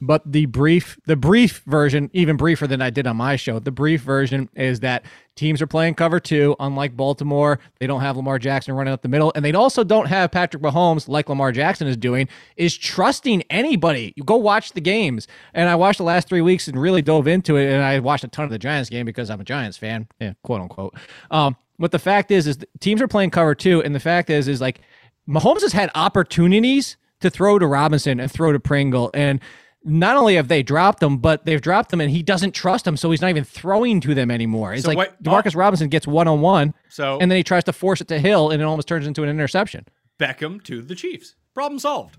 [0.06, 3.72] But the brief, the brief version, even briefer than I did on my show, the
[3.72, 5.04] brief version is that
[5.36, 6.56] teams are playing cover two.
[6.60, 10.06] Unlike Baltimore, they don't have Lamar Jackson running up the middle, and they also don't
[10.08, 12.30] have Patrick Mahomes like Lamar Jackson is doing.
[12.56, 14.14] Is trusting anybody.
[14.16, 17.28] You go watch the games, and I watched the last three weeks and really dove
[17.28, 17.72] into it.
[17.72, 20.34] And I watched a ton of the Giants game because I'm a Giants fan, yeah,
[20.44, 20.94] quote unquote.
[21.32, 24.48] Um, but the fact is, is teams are playing cover two, and the fact is,
[24.48, 24.82] is like
[25.28, 29.40] Mahomes has had opportunities to throw to Robinson and throw to Pringle, and
[29.86, 32.98] not only have they dropped them, but they've dropped them, and he doesn't trust them,
[32.98, 34.74] so he's not even throwing to them anymore.
[34.74, 35.24] It's So like what- oh.
[35.30, 38.20] Demarcus Robinson gets one on one, So and then he tries to force it to
[38.20, 39.86] Hill, and it almost turns into an interception.
[40.20, 41.36] Beckham to the Chiefs.
[41.54, 42.18] Problem solved.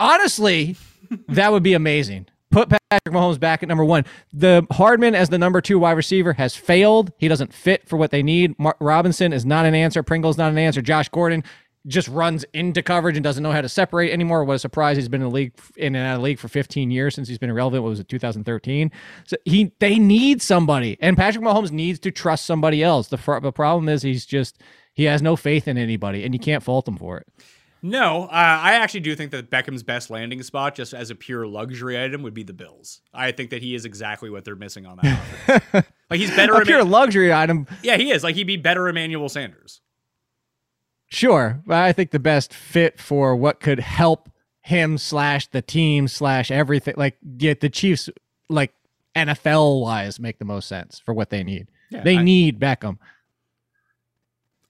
[0.00, 0.76] Honestly,
[1.28, 2.26] that would be amazing.
[2.50, 4.04] Put Patrick Mahomes back at number one.
[4.32, 7.10] The Hardman as the number two wide receiver has failed.
[7.16, 8.58] He doesn't fit for what they need.
[8.58, 10.02] Mar- Robinson is not an answer.
[10.02, 10.82] Pringle's not an answer.
[10.82, 11.44] Josh Gordon
[11.86, 14.44] just runs into coverage and doesn't know how to separate anymore.
[14.44, 14.96] What a surprise!
[14.96, 17.28] He's been in the league in and out of the league for 15 years since
[17.28, 17.82] he's been irrelevant.
[17.82, 18.90] What was it, 2013?
[19.24, 23.08] So he they need somebody, and Patrick Mahomes needs to trust somebody else.
[23.08, 24.58] The, fr- the problem is he's just
[24.94, 27.26] he has no faith in anybody, and you can't fault him for it.
[27.84, 31.48] No, uh, I actually do think that Beckham's best landing spot, just as a pure
[31.48, 33.00] luxury item, would be the Bills.
[33.12, 35.64] I think that he is exactly what they're missing on that
[36.08, 36.54] like he's better.
[36.54, 37.66] A Eman- pure luxury item.
[37.82, 38.22] yeah, he is.
[38.22, 39.80] Like he'd be better Emmanuel Sanders.
[41.12, 44.30] Sure, but I think the best fit for what could help
[44.62, 48.08] him slash the team slash everything, like get the Chiefs,
[48.48, 48.72] like
[49.14, 51.68] NFL wise, make the most sense for what they need.
[51.90, 52.96] Yeah, they I- need Beckham.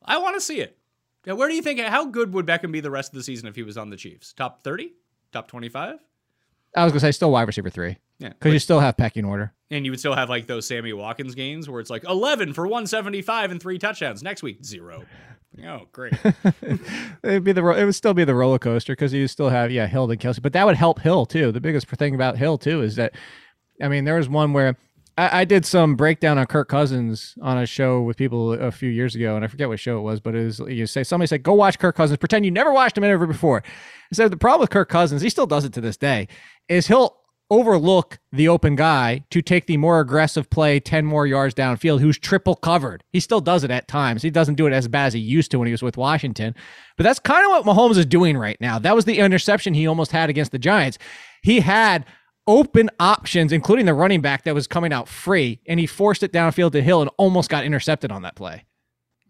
[0.05, 0.76] I want to see it.
[1.24, 1.78] Yeah, where do you think?
[1.78, 3.97] How good would Beckham be the rest of the season if he was on the
[3.97, 4.32] Chiefs?
[4.32, 4.95] Top thirty,
[5.30, 6.01] top twenty-five.
[6.76, 9.53] I was gonna say still wide receiver three Yeah, because you still have pecking order.
[9.70, 12.66] and you would still have like those Sammy Watkins games where it's like eleven for
[12.66, 14.23] one seventy-five and three touchdowns.
[14.23, 15.05] Next week, zero.
[15.66, 16.14] Oh, great.
[17.23, 19.87] It'd be the it would still be the roller coaster because you still have yeah
[19.87, 21.53] Hill and Kelce, but that would help Hill too.
[21.53, 23.12] The biggest thing about Hill too is that,
[23.83, 24.77] I mean, there was one where
[25.18, 28.89] I, I did some breakdown on Kirk Cousins on a show with people a few
[28.89, 31.27] years ago, and I forget what show it was, but it was you say somebody
[31.27, 33.62] said go watch Kirk Cousins, pretend you never watched him ever before.
[34.14, 36.29] So the problem with Kirk Cousins, he still does it to this day,
[36.70, 37.18] is he'll
[37.53, 42.18] overlook the open guy to take the more aggressive play 10 more yards downfield who's
[42.18, 43.05] triple covered.
[43.11, 44.22] He still does it at times.
[44.22, 46.55] He doesn't do it as bad as he used to when he was with Washington.
[46.96, 48.78] But that's kind of what Mahomes is doing right now.
[48.78, 50.96] That was the interception he almost had against the Giants.
[51.42, 52.07] He had
[52.46, 56.32] open options, including the running back that was coming out free, and he forced it
[56.32, 58.64] downfield to Hill and almost got intercepted on that play.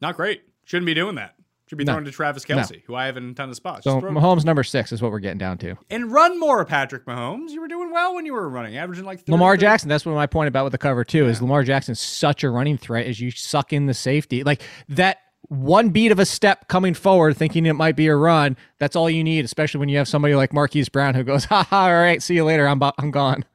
[0.00, 0.42] Not great.
[0.64, 1.34] Shouldn't be doing that.
[1.72, 1.92] Should be No.
[1.94, 3.84] throwing to Travis Kelce, who I have in a ton of spots.
[3.84, 5.74] So Mahomes number six is what we're getting down to.
[5.88, 7.48] and run more, Patrick Mahomes.
[7.52, 9.60] You were doing well when you were running, averaging like 30, Lamar 30.
[9.62, 12.50] Jackson, that's what my point about with the cover two is Lamar Jackson's such a
[12.50, 14.44] running threat as you suck in the safety.
[14.44, 14.60] Like
[14.90, 15.16] that
[15.48, 19.08] one beat of a step coming forward, thinking it might be a run, that's all
[19.08, 21.94] you need, especially when you have somebody like Marquise Brown who goes, ha ha, all
[21.94, 22.68] right, see you later.
[22.68, 23.46] I'm, I'm gone.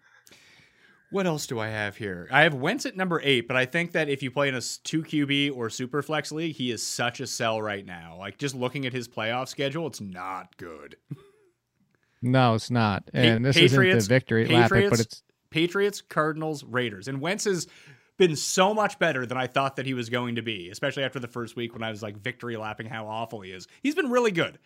[1.09, 2.27] What else do I have here?
[2.31, 4.61] I have Wentz at number eight, but I think that if you play in a
[4.83, 8.17] two QB or super flex league, he is such a sell right now.
[8.19, 10.97] Like just looking at his playoff schedule, it's not good.
[12.19, 13.05] No, it's not.
[13.13, 17.43] Pa- And this isn't the victory lap, Patriots, but it's Patriots, Cardinals, Raiders, and Wentz
[17.45, 17.67] has
[18.17, 21.19] been so much better than I thought that he was going to be, especially after
[21.19, 23.67] the first week when I was like victory lapping how awful he is.
[23.83, 24.57] He's been really good.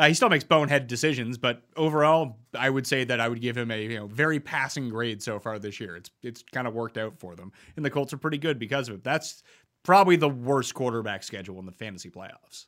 [0.00, 3.54] Uh, he still makes bonehead decisions, but overall, I would say that I would give
[3.54, 5.94] him a you know very passing grade so far this year.
[5.94, 8.88] It's it's kind of worked out for them, and the Colts are pretty good because
[8.88, 9.04] of it.
[9.04, 9.42] That's
[9.82, 12.64] probably the worst quarterback schedule in the fantasy playoffs.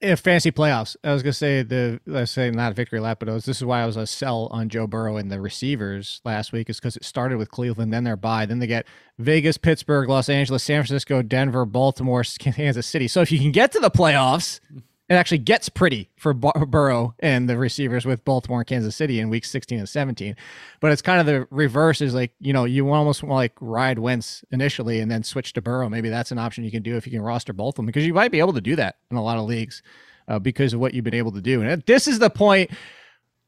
[0.00, 0.96] if fantasy playoffs.
[1.04, 3.64] I was gonna say the let's say not a victory lap, but was, this is
[3.64, 6.96] why I was a sell on Joe Burrow and the receivers last week is because
[6.96, 8.86] it started with Cleveland, then they're bye, then they get
[9.18, 13.08] Vegas, Pittsburgh, Los Angeles, San Francisco, Denver, Baltimore, Kansas City.
[13.08, 14.60] So if you can get to the playoffs,
[15.08, 19.20] it actually gets pretty for Bur- Burrow and the receivers with Baltimore and Kansas City
[19.20, 20.34] in weeks 16 and 17.
[20.80, 23.98] But it's kind of the reverse is like, you know, you almost want like ride
[23.98, 25.90] Wentz initially and then switch to Burrow.
[25.90, 28.06] Maybe that's an option you can do if you can roster both of them because
[28.06, 29.82] you might be able to do that in a lot of leagues
[30.26, 31.60] uh, because of what you've been able to do.
[31.60, 32.70] And this is the point.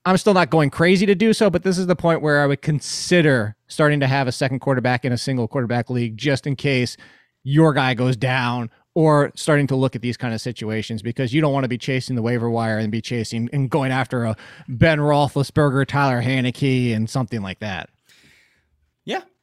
[0.05, 2.47] I'm still not going crazy to do so, but this is the point where I
[2.47, 6.55] would consider starting to have a second quarterback in a single quarterback league just in
[6.55, 6.97] case
[7.43, 11.43] your guy goes down or starting to look at these kind of situations because you
[11.43, 14.35] don't want to be chasing the waiver wire and be chasing and going after a
[14.69, 17.91] Ben Roethlisberger, Tyler Heinicke, and something like that.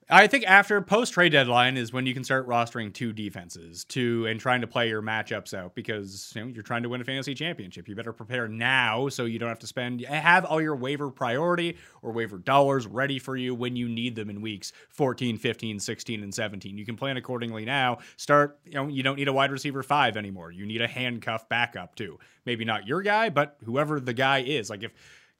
[0.10, 4.26] I think after post trade deadline is when you can start rostering two defenses to
[4.26, 7.06] and trying to play your matchups out because you know you're trying to win a
[7.06, 7.88] fantasy championship.
[7.88, 11.78] You better prepare now so you don't have to spend have all your waiver priority
[12.02, 16.24] or waiver dollars ready for you when you need them in weeks 14, 15, 16
[16.24, 16.78] and 17.
[16.78, 18.00] You can plan accordingly now.
[18.18, 20.52] Start, you know, you don't need a wide receiver 5 anymore.
[20.52, 22.20] You need a handcuff backup too.
[22.46, 24.70] Maybe not your guy, but whoever the guy is.
[24.70, 24.92] Like if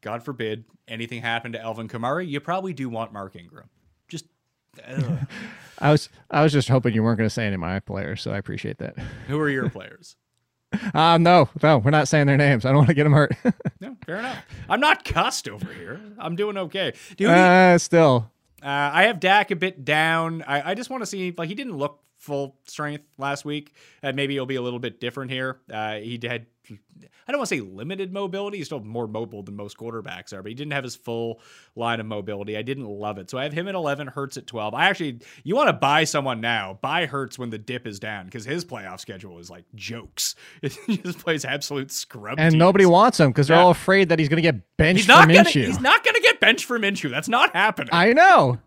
[0.02, 3.70] God forbid anything happened to Alvin Kamara, you probably do want Mark Ingram.
[5.80, 8.22] I was I was just hoping you weren't going to say any of my players,
[8.22, 8.98] so I appreciate that.
[9.28, 10.16] who are your players?
[10.96, 12.66] Uh, no, no, we're not saying their names.
[12.66, 13.34] I don't want to get them hurt.
[13.80, 14.44] No, fair enough.
[14.68, 16.02] I'm not cussed over here.
[16.18, 16.94] I'm doing okay.
[17.16, 20.42] Do you, uh, still, Uh, I have Dak a bit down.
[20.48, 24.16] I, I just want to see like he didn't look full strength last week, and
[24.16, 25.60] maybe it'll be a little bit different here.
[25.72, 26.48] Uh, he had
[27.28, 28.58] I don't want to say limited mobility.
[28.58, 31.40] He's still more mobile than most quarterbacks are, but he didn't have his full
[31.76, 32.58] line of mobility.
[32.58, 34.74] I didn't love it, so I have him at eleven, Hurts at twelve.
[34.74, 36.80] I actually, you want to buy someone now?
[36.82, 40.36] Buy Hurts when the dip is down because his playoff schedule is like jokes.
[40.88, 42.60] he just plays absolute scrub, and teams.
[42.60, 43.64] nobody wants him because they're Yeah.
[43.64, 45.50] all afraid that he's going to get benched He's not for gonna.
[45.50, 45.66] Minshew.
[45.66, 47.10] He's not gonna get benched for Minshew.
[47.10, 47.90] That's not happening.
[47.92, 48.60] I know.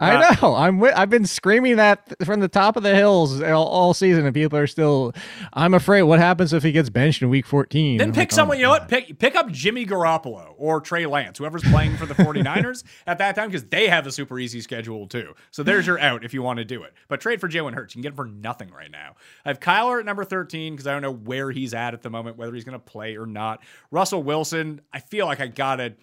[0.00, 0.54] I know.
[0.54, 0.82] I'm.
[0.82, 4.58] I've been screaming that from the top of the hills all, all season, and people
[4.58, 5.12] are still.
[5.52, 6.02] I'm afraid.
[6.02, 7.98] What happens if he gets benched in week 14?
[7.98, 8.88] Then I'm pick like, oh someone, my you know oh, what?
[8.88, 13.36] Pick pick up Jimmy Garoppolo or Trey Lance, whoever's playing for the 49ers at that
[13.36, 15.34] time, because they have a super easy schedule too.
[15.50, 16.94] So there's your out if you want to do it.
[17.08, 17.94] But trade for Jalen Hurts.
[17.94, 19.16] You can get him for nothing right now.
[19.44, 22.10] I have Kyler at number 13 because I don't know where he's at at the
[22.10, 23.62] moment, whether he's going to play or not.
[23.90, 25.94] Russell Wilson, I feel like I got to.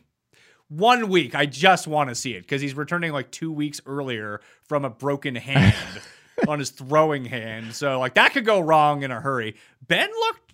[0.69, 4.41] One week, I just want to see it because he's returning like two weeks earlier
[4.63, 5.75] from a broken hand
[6.47, 7.73] on his throwing hand.
[7.73, 9.55] So, like, that could go wrong in a hurry.
[9.87, 10.53] Ben looked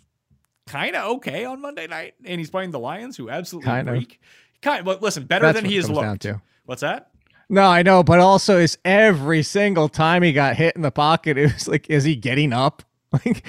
[0.67, 3.93] kind of okay on Monday night, and he's playing the Lions, who absolutely Kind of.
[3.95, 4.19] reek.
[4.61, 6.21] Kind, but listen, better That's than he has looked.
[6.21, 6.41] to.
[6.65, 7.09] What's that?
[7.49, 11.37] No, I know, but also it's every single time he got hit in the pocket,
[11.37, 12.81] it was like, is he getting up?
[13.25, 13.43] Like,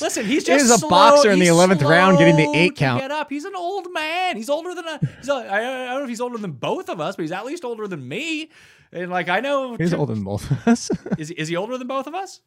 [0.00, 3.00] Listen, he's just was a slow- boxer in the eleventh round, getting the eight count.
[3.00, 3.30] Get up.
[3.30, 4.36] He's an old man.
[4.36, 4.98] He's older than a.
[5.18, 7.30] He's a I, I don't know if he's older than both of us, but he's
[7.32, 8.50] at least older than me.
[8.92, 10.90] And like I know, He's older than both of us.
[11.18, 12.40] Is is he older than both of us?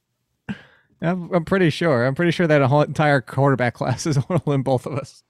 [1.01, 2.05] I'm, I'm pretty sure.
[2.05, 5.23] I'm pretty sure that a whole entire quarterback class is older than both of us.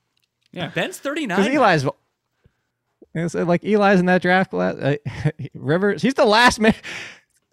[0.51, 1.37] Yeah, Ben's 39.
[1.51, 1.83] Because.
[1.83, 1.91] Eli's,
[3.13, 4.75] it's like Eli's in that draft class.
[4.75, 4.95] Uh,
[5.53, 6.75] Rivers, he's the last man.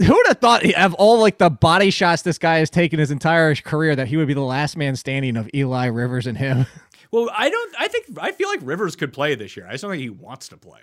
[0.05, 3.11] Who would have thought of all like the body shots this guy has taken his
[3.11, 6.67] entire career that he would be the last man standing of Eli Rivers and him?
[7.15, 7.75] Well, I don't.
[7.79, 9.67] I think I feel like Rivers could play this year.
[9.69, 10.81] I just don't think he wants to play.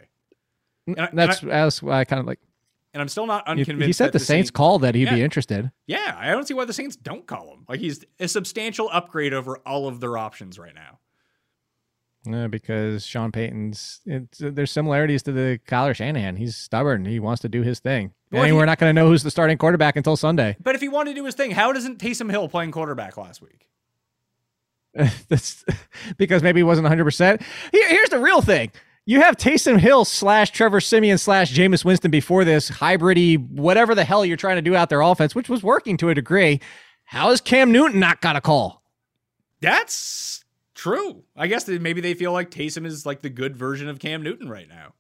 [0.85, 2.37] And I- and That's I- that's why I kind of like.
[2.93, 3.87] And I'm still not unconvinced.
[3.87, 5.71] he said the Saints Saints- called that he'd be interested.
[5.87, 7.65] Yeah, I don't see why the Saints don't call him.
[7.67, 10.99] Like he's a substantial upgrade over all of their options right now.
[12.31, 16.35] Uh, because Sean Payton's, it's, there's similarities to the Kyler Shanahan.
[16.35, 17.05] He's stubborn.
[17.05, 18.13] He wants to do his thing.
[18.31, 20.55] Well, and he- we're not going to know who's the starting quarterback until Sunday.
[20.61, 23.41] But if he wanted to do his thing, how doesn't Taysom Hill playing quarterback last
[23.41, 23.67] week?
[25.29, 25.63] That's
[26.17, 27.41] because maybe he wasn't 100%.
[27.71, 28.71] Here, here's the real thing.
[29.05, 34.03] You have Taysom Hill slash Trevor Siemian slash Jameis Winston before this hybridy, whatever the
[34.03, 36.59] hell you're trying to do out their offense, which was working to a degree.
[37.05, 38.83] How is Cam Newton not got a call?
[39.61, 40.43] That's
[40.75, 41.23] true.
[41.35, 44.21] I guess that maybe they feel like Taysom is like the good version of Cam
[44.21, 44.93] Newton right now.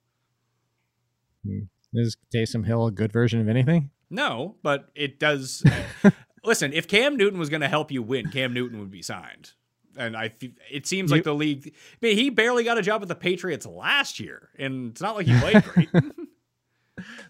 [1.45, 1.59] Hmm.
[1.93, 3.89] Is Taysom Hill a good version of anything?
[4.09, 5.63] No, but it does.
[6.43, 9.51] listen, if Cam Newton was going to help you win, Cam Newton would be signed.
[9.97, 10.33] And I,
[10.71, 11.73] it seems like the league.
[11.75, 15.15] I mean, he barely got a job with the Patriots last year, and it's not
[15.15, 15.89] like he played great.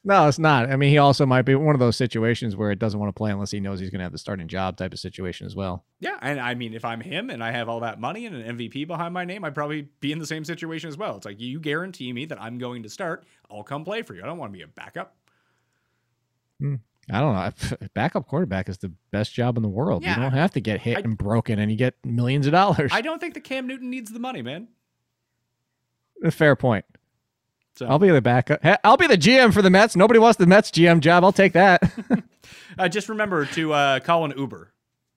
[0.03, 0.69] No, it's not.
[0.71, 3.17] I mean, he also might be one of those situations where it doesn't want to
[3.17, 5.55] play unless he knows he's going to have the starting job type of situation as
[5.55, 5.83] well.
[5.99, 8.57] yeah, and I mean, if I'm him and I have all that money and an
[8.57, 11.17] MVP behind my name, I'd probably be in the same situation as well.
[11.17, 14.23] It's like you guarantee me that I'm going to start, I'll come play for you.
[14.23, 15.15] I don't want to be a backup.
[16.59, 16.75] Hmm.
[17.11, 17.87] I don't know.
[17.95, 20.03] Backup quarterback is the best job in the world.
[20.03, 20.15] Yeah.
[20.15, 22.91] You don't have to get hit I- and broken and you get millions of dollars.
[22.93, 24.67] I don't think that Cam Newton needs the money, man.
[26.23, 26.85] A Fair point.
[27.79, 28.59] So I'll be the backup.
[28.83, 29.95] I'll be the GM for the Mets.
[29.95, 31.23] Nobody wants the Mets GM job.
[31.23, 31.81] I'll take that.
[32.77, 34.73] uh, just remember to uh, call an Uber.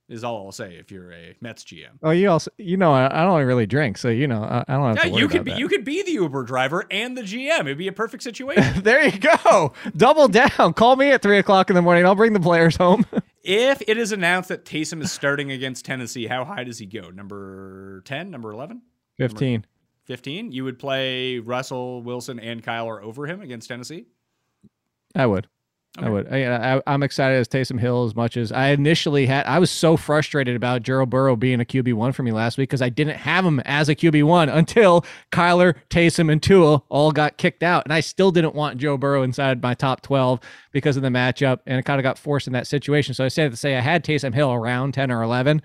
[0.08, 1.98] Is all I'll say if you're a Mets GM.
[2.04, 4.74] oh, you also, you know, I, I don't really drink, so you know, I, I
[4.74, 5.58] don't have Yeah, you could be that.
[5.58, 7.62] you could be the Uber driver and the GM.
[7.62, 8.80] It'd be a perfect situation.
[8.84, 9.72] there you go.
[9.96, 10.74] Double down.
[10.74, 12.06] Call me at three o'clock in the morning.
[12.06, 13.06] I'll bring the players home.
[13.42, 17.10] if it is announced that Taysom is starting against Tennessee, how high does he go?
[17.10, 18.82] Number 10, number 11,
[19.18, 19.66] Fifteen.
[20.12, 20.52] 15?
[20.52, 24.04] You would play Russell Wilson and Kyler over him against Tennessee?
[25.14, 25.48] I would.
[25.96, 26.30] I would.
[26.30, 29.46] I, I, I'm excited as Taysom Hill as much as I initially had.
[29.46, 32.68] I was so frustrated about Joe Burrow being a QB one for me last week
[32.68, 35.02] because I didn't have him as a QB one until
[35.32, 39.22] Kyler, Taysom, and Tua all got kicked out, and I still didn't want Joe Burrow
[39.22, 40.40] inside my top twelve
[40.72, 43.14] because of the matchup, and it kind of got forced in that situation.
[43.14, 45.62] So I said to say I had Taysom Hill around ten or eleven.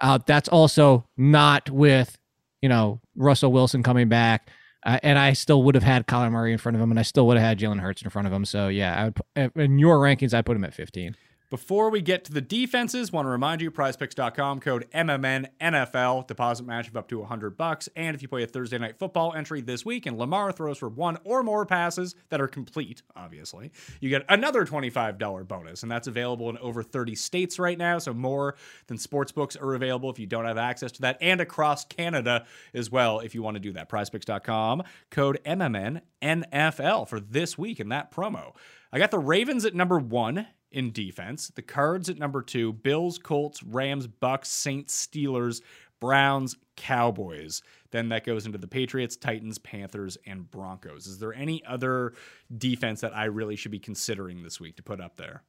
[0.00, 2.18] Uh, that's also not with
[2.64, 4.48] you know Russell Wilson coming back.
[4.86, 7.02] Uh, and I still would have had Kyler Murray in front of him, and I
[7.02, 8.44] still would have had Jalen Hurts in front of him.
[8.46, 11.14] So yeah, I would, in your rankings, I put him at 15.
[11.50, 16.88] Before we get to the defenses, want to remind you prizepicks.com code MMNNFL deposit match
[16.88, 19.84] of up to 100 bucks and if you play a Thursday night football entry this
[19.84, 23.70] week and Lamar throws for one or more passes that are complete, obviously,
[24.00, 28.14] you get another $25 bonus and that's available in over 30 states right now, so
[28.14, 32.46] more than sportsbooks are available if you don't have access to that and across Canada
[32.72, 33.90] as well if you want to do that.
[33.90, 38.54] prizepicks.com code MMNNFL for this week in that promo.
[38.90, 41.48] I got the Ravens at number 1 in defense.
[41.54, 45.62] The Cards at number two, Bills, Colts, Rams, Bucks, Saints, Steelers,
[46.00, 47.62] Browns, Cowboys.
[47.90, 51.06] Then that goes into the Patriots, Titans, Panthers, and Broncos.
[51.06, 52.12] Is there any other
[52.58, 55.42] defense that I really should be considering this week to put up there?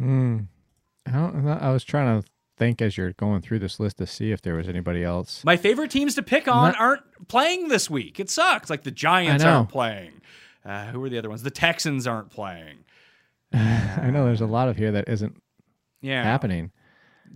[0.00, 0.48] Mm,
[1.06, 4.32] I, don't, I was trying to think as you're going through this list to see
[4.32, 5.42] if there was anybody else.
[5.44, 8.18] My favorite teams to pick on Not- aren't playing this week.
[8.18, 8.68] It sucks.
[8.68, 10.20] Like the Giants aren't playing.
[10.64, 11.42] Uh, who are the other ones?
[11.42, 12.84] The Texans aren't playing.
[14.02, 15.40] I know there's a lot of here that isn't
[16.00, 16.72] Yeah, happening.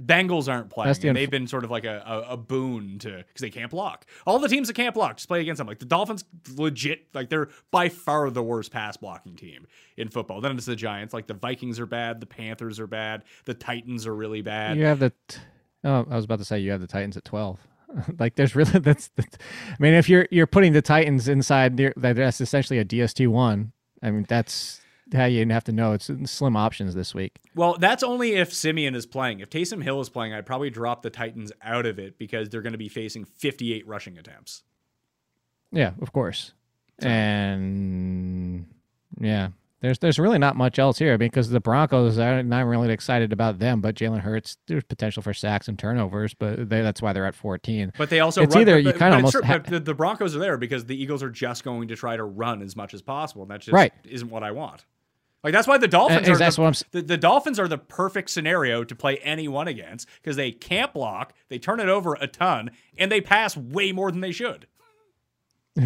[0.00, 0.86] Bengals aren't playing.
[0.88, 3.50] That's the and they've been sort of like a, a, a boon to because they
[3.50, 4.06] can't block.
[4.26, 5.66] All the teams that can't block just play against them.
[5.66, 6.24] Like the Dolphins,
[6.56, 9.66] legit, like they're by far the worst pass blocking team
[9.96, 10.40] in football.
[10.40, 11.14] Then it's the Giants.
[11.14, 14.76] Like the Vikings are bad, the Panthers are bad, the Titans are really bad.
[14.76, 15.12] You have the.
[15.26, 15.38] T-
[15.84, 17.58] oh, I was about to say you have the Titans at twelve.
[18.18, 19.08] like there's really that's.
[19.16, 19.24] The,
[19.68, 23.72] I mean, if you're you're putting the Titans inside, there, that's essentially a DST one.
[24.02, 24.80] I mean, that's
[25.14, 27.38] how you have to know it's slim options this week.
[27.54, 29.40] Well, that's only if Siemian is playing.
[29.40, 32.62] If Taysom Hill is playing, I'd probably drop the Titans out of it because they're
[32.62, 34.62] going to be facing 58 rushing attempts.
[35.72, 36.52] Yeah, of course.
[37.00, 38.66] And
[39.20, 39.48] yeah,
[39.80, 43.58] there's there's really not much else here because the Broncos, I'm not really excited about
[43.58, 43.80] them.
[43.80, 47.34] But Jalen Hurts, there's potential for sacks and turnovers, but they, that's why they're at
[47.34, 47.92] 14.
[47.96, 49.94] But they also It's run, either but- you but it's almost true, ha- the, the
[49.94, 52.94] Broncos are there because the Eagles are just going to try to run as much
[52.94, 53.92] as possible, and that just Right.
[54.04, 54.84] isn't what I want.
[55.44, 57.68] Like that's why the Dolphins Uh, are that's the, what I'm the, the Dolphins are
[57.68, 62.16] the perfect scenario to play anyone against because they can't block, they turn it over
[62.20, 64.66] a ton, and they pass way more than they should.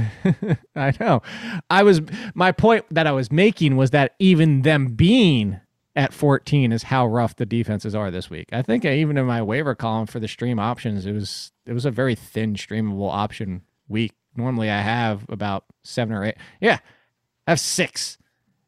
[0.74, 1.22] I know.
[1.68, 2.00] I was
[2.34, 5.60] my point that I was making was that even them being
[5.94, 8.48] at 14 is how rough the defenses are this week.
[8.52, 11.84] I think even in my waiver column for the stream options, it was it was
[11.84, 14.12] a very thin streamable option week.
[14.34, 16.36] Normally I have about seven or eight.
[16.60, 16.78] Yeah,
[17.46, 18.16] I have six,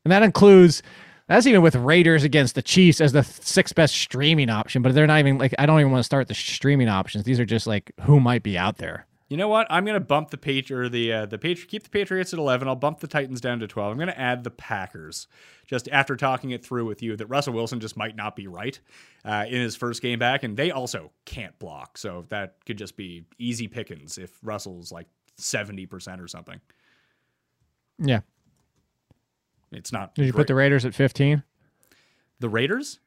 [0.05, 0.83] and that includes.
[1.27, 5.07] That's even with Raiders against the Chiefs as the sixth best streaming option, but they're
[5.07, 7.25] not even like I don't even want to start the streaming options.
[7.25, 9.07] These are just like who might be out there.
[9.31, 9.67] You know what?
[9.71, 12.69] I'm gonna bump the Patri- or the uh, the Patri- keep the Patriots at 11.
[12.69, 13.91] I'll bump the Titans down to 12.
[13.91, 15.27] I'm gonna add the Packers
[15.67, 18.79] just after talking it through with you that Russell Wilson just might not be right
[19.25, 22.97] uh, in his first game back, and they also can't block, so that could just
[22.97, 26.61] be easy pickings if Russell's like 70 percent or something.
[27.99, 28.21] Yeah.
[29.75, 30.15] It's not.
[30.15, 31.43] Did you put the Raiders at 15?
[32.41, 33.01] the Raiders?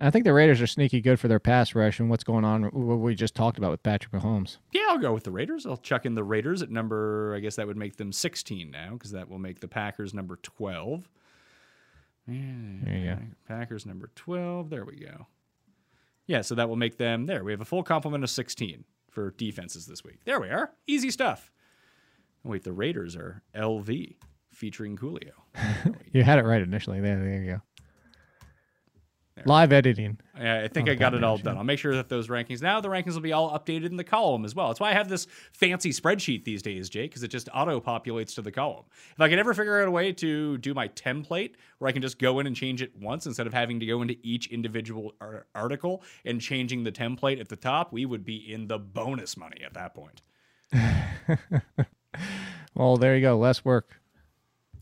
[0.00, 2.64] I think the Raiders are sneaky good for their pass rush and what's going on,
[2.64, 4.58] what we just talked about with Patrick Mahomes.
[4.70, 5.66] Yeah, I'll go with the Raiders.
[5.66, 7.34] I'll chuck in the Raiders at number.
[7.34, 10.36] I guess that would make them 16 now, because that will make the Packers number
[10.36, 11.08] 12.
[12.28, 13.18] There you go.
[13.48, 14.70] Packers number 12.
[14.70, 15.26] There we go.
[16.28, 17.42] Yeah, so that will make them there.
[17.42, 20.20] We have a full complement of 16 for defenses this week.
[20.24, 20.70] There we are.
[20.86, 21.50] Easy stuff.
[22.44, 24.14] Oh, wait, the Raiders are LV
[24.52, 25.32] featuring Coolio.
[26.12, 27.00] You had it right initially.
[27.00, 27.60] There, there you go.
[29.36, 29.44] There.
[29.46, 30.18] Live editing.
[30.34, 31.56] I I think Oh, I got it all done.
[31.56, 34.02] I'll make sure that those rankings now the rankings will be all updated in the
[34.04, 34.68] column as well.
[34.68, 38.34] That's why I have this fancy spreadsheet these days, Jake, because it just auto populates
[38.34, 38.84] to the column.
[39.12, 42.02] If I could ever figure out a way to do my template where I can
[42.02, 45.14] just go in and change it once instead of having to go into each individual
[45.20, 49.36] ar- article and changing the template at the top, we would be in the bonus
[49.36, 50.22] money at that point.
[52.74, 53.36] Well, there you go.
[53.36, 53.97] Less work.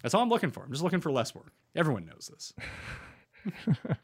[0.02, 0.64] That's all I'm looking for.
[0.64, 1.52] I'm just looking for less work.
[1.74, 2.52] Everyone knows this.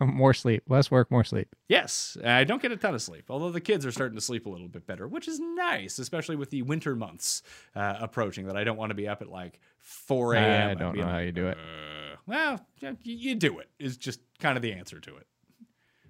[0.00, 0.62] More sleep.
[0.66, 1.54] Less work, more sleep.
[1.68, 4.46] Yes, I don't get a ton of sleep, although the kids are starting to sleep
[4.46, 7.42] a little bit better, which is nice, especially with the winter months
[7.76, 8.46] uh, approaching.
[8.46, 10.70] That I don't want to be up at like 4 a.m.
[10.70, 11.58] I don't know like, how you do it.
[11.58, 12.66] Uh, well,
[13.02, 13.68] you, do it.
[13.78, 15.26] Is just kind of the answer to it.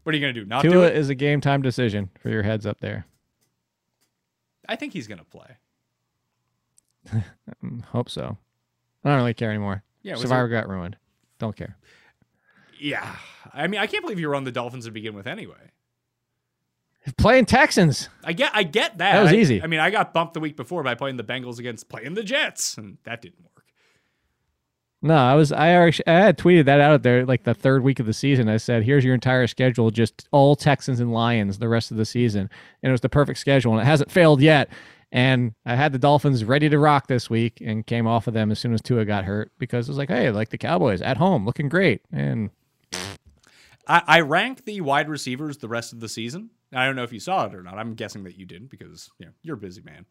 [0.04, 0.44] What are you gonna do?
[0.44, 0.96] Not do Tua it?
[0.96, 3.06] is a game time decision for your heads up there.
[4.68, 5.56] I think he's gonna play.
[7.64, 8.38] Mm, Hope so.
[9.05, 9.82] I don't really care anymore.
[10.03, 10.96] Yeah, Survivor got ruined.
[11.38, 11.76] Don't care.
[12.78, 13.16] Yeah,
[13.53, 15.26] I mean, I can't believe you were on the Dolphins to begin with.
[15.26, 15.70] Anyway,
[17.16, 18.09] Playing Texans.
[18.24, 19.12] I get, I get that.
[19.14, 19.62] That was I- easy.
[19.62, 22.22] I mean, I got bumped the week before by playing the Bengals against playing the
[22.22, 23.64] Jets, and that didn't work.
[25.03, 28.01] No, I was I actually I had tweeted that out there like the third week
[28.01, 28.51] of the season.
[28.51, 32.05] I said, "Here's your entire schedule, just all Texans and Lions the rest of the
[32.05, 32.51] season,"
[32.82, 34.68] and it was the perfect schedule, and it hasn't failed yet.
[35.12, 38.52] And I had the Dolphins ready to rock this week, and came off of them
[38.52, 41.16] as soon as Tua got hurt because it was like, "Hey, like the Cowboys at
[41.16, 42.50] home, looking great," and
[43.86, 46.50] I, I rank the wide receivers the rest of the season.
[46.72, 47.78] I don't know if you saw it or not.
[47.78, 50.06] I'm guessing that you didn't because you know, you're a busy man.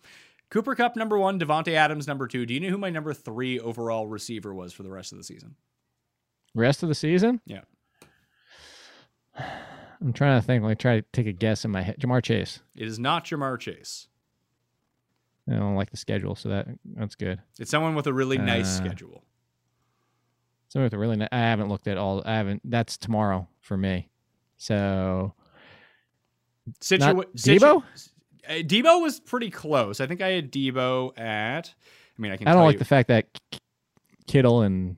[0.50, 2.46] Cooper Kupp number one, Davante Adams number two.
[2.46, 5.24] Do you know who my number three overall receiver was for the rest of the
[5.24, 5.56] season?
[6.56, 7.40] Rest of the season?
[7.46, 7.62] Yeah.
[10.02, 10.64] I'm trying to think.
[10.64, 11.98] Like, try to take a guess in my head.
[12.00, 12.62] Ja'Marr Chase.
[12.76, 14.08] It is not Ja'Marr Chase.
[15.50, 17.40] I don't like the schedule, so that that's good.
[17.60, 19.24] It's someone with a really nice Uh, schedule.
[20.68, 22.22] Someone with a really, ni- I haven't looked at all.
[22.26, 22.62] I haven't.
[22.70, 24.10] That's tomorrow for me.
[24.58, 25.34] So
[26.82, 27.84] Situa- not situ- Deebo?
[28.48, 30.00] Uh, Deebo was pretty close.
[30.00, 31.74] I think I had Deebo at.
[32.18, 32.48] I mean, I can.
[32.48, 33.28] I don't like you, the fact that
[34.28, 34.98] Kittle and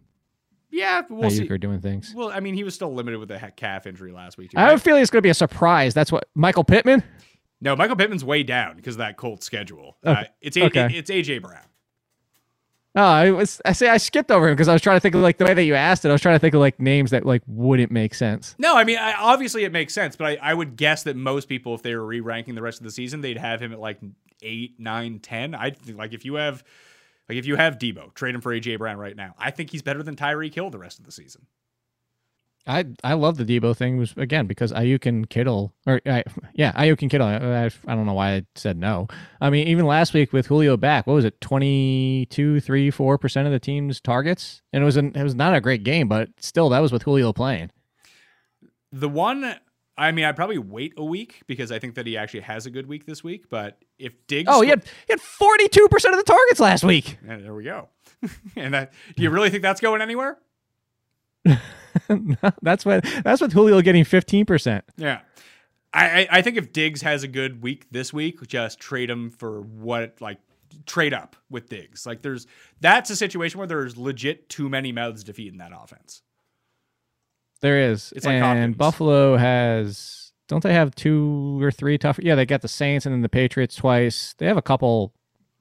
[0.71, 1.49] Yeah, we'll Aiyuk see.
[1.49, 2.13] are doing things.
[2.15, 4.51] Well, I mean, he was still limited with a calf injury last week.
[4.51, 5.93] Too, I have a feeling it's going to be a surprise.
[5.93, 7.03] That's what Michael Pittman.
[7.61, 9.97] No, Michael Pittman's way down because of that Colts schedule.
[10.05, 10.21] Okay.
[10.21, 10.87] Uh, it's a- Okay.
[10.93, 11.61] it's AJ Brown.
[12.93, 13.61] Oh, I was.
[13.63, 15.45] I say I skipped over him because I was trying to think of like the
[15.45, 16.09] way that you asked it.
[16.09, 18.53] I was trying to think of like names that like wouldn't make sense.
[18.59, 21.47] No, I mean, I, obviously it makes sense, but I, I would guess that most
[21.47, 23.99] people, if they were re-ranking the rest of the season, they'd have him at like
[24.41, 25.55] eight, nine, ten.
[25.55, 26.65] I think like if you have,
[27.29, 29.35] like if you have Deebo, trade him for AJ Brown right now.
[29.39, 31.45] I think he's better than Tyreek Hill the rest of the season.
[32.67, 36.71] I I love the Deebo thing was again because Aiyuk and Kittle or I, yeah
[36.73, 37.27] Aiyuk and Kittle.
[37.27, 39.07] I, I, I don't know why I said no.
[39.39, 43.47] I mean even last week with Julio back, what was it 22, 3, 4 percent
[43.47, 46.29] of the team's targets, and it was an, it was not a great game, but
[46.39, 47.71] still that was with Julio playing.
[48.91, 49.55] The one,
[49.97, 52.69] I mean, I'd probably wait a week because I think that he actually has a
[52.69, 53.49] good week this week.
[53.49, 56.83] But if Diggs, Oh, he had he had forty two percent of the targets last
[56.83, 57.17] week.
[57.27, 57.89] and there we go.
[58.55, 60.37] and that, do you really think that's going anywhere?
[62.61, 64.85] that's what that's with Julio getting fifteen percent.
[64.97, 65.21] Yeah.
[65.93, 69.59] I, I think if Diggs has a good week this week, just trade him for
[69.61, 70.37] what like
[70.85, 72.05] trade up with Diggs.
[72.05, 72.47] Like there's
[72.79, 76.21] that's a situation where there's legit too many mouths to feed in that offense.
[77.61, 78.13] There is.
[78.15, 78.77] It's like and Hopkins.
[78.77, 83.13] Buffalo has don't they have two or three tough yeah, they got the Saints and
[83.13, 84.33] then the Patriots twice.
[84.37, 85.13] They have a couple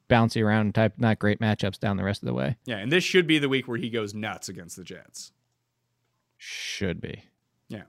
[0.09, 2.57] bouncy around type not great matchups down the rest of the way.
[2.67, 5.33] Yeah, and this should be the week where he goes nuts against the Jets.
[6.43, 7.25] Should be.
[7.69, 7.83] Yeah.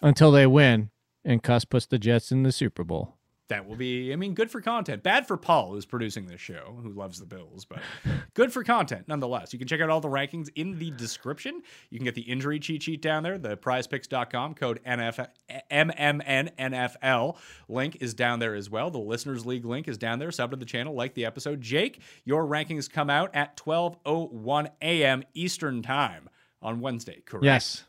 [0.00, 0.90] Until they win
[1.24, 3.16] and Cuss puts the Jets in the Super Bowl.
[3.48, 5.02] That will be, I mean, good for content.
[5.02, 7.80] Bad for Paul, who's producing this show, who loves the Bills, but
[8.34, 9.52] good for content nonetheless.
[9.52, 11.62] You can check out all the rankings in the description.
[11.90, 15.26] You can get the injury cheat sheet down there, the prizepicks.com code NF,
[15.68, 17.36] MMNNFL
[17.68, 18.88] link is down there as well.
[18.88, 20.30] The Listeners League link is down there.
[20.30, 21.60] Sub to the channel, like the episode.
[21.60, 25.24] Jake, your rankings come out at 12.01 a.m.
[25.34, 26.30] Eastern Time
[26.62, 27.44] on Wednesday, correct?
[27.44, 27.84] Yes.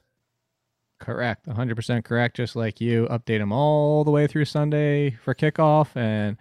[0.99, 1.47] Correct.
[1.47, 2.35] 100% correct.
[2.35, 3.07] Just like you.
[3.09, 6.37] Update them all the way through Sunday for kickoff and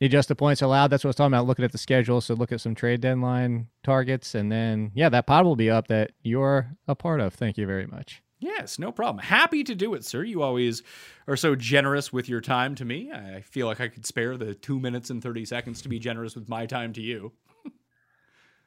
[0.00, 0.88] adjust the points allowed.
[0.88, 1.46] That's what I was talking about.
[1.46, 2.20] Looking at the schedule.
[2.22, 4.34] So look at some trade deadline targets.
[4.34, 7.34] And then, yeah, that pod will be up that you're a part of.
[7.34, 8.22] Thank you very much.
[8.38, 9.22] Yes, no problem.
[9.24, 10.24] Happy to do it, sir.
[10.24, 10.82] You always
[11.28, 13.12] are so generous with your time to me.
[13.12, 16.34] I feel like I could spare the two minutes and 30 seconds to be generous
[16.34, 17.32] with my time to you.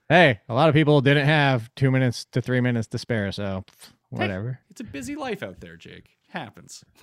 [0.08, 3.32] Hey, a lot of people didn't have two minutes to three minutes to spare.
[3.32, 4.60] So pff, whatever.
[4.70, 6.18] It's a busy life out there, Jake.
[6.30, 6.84] Happens.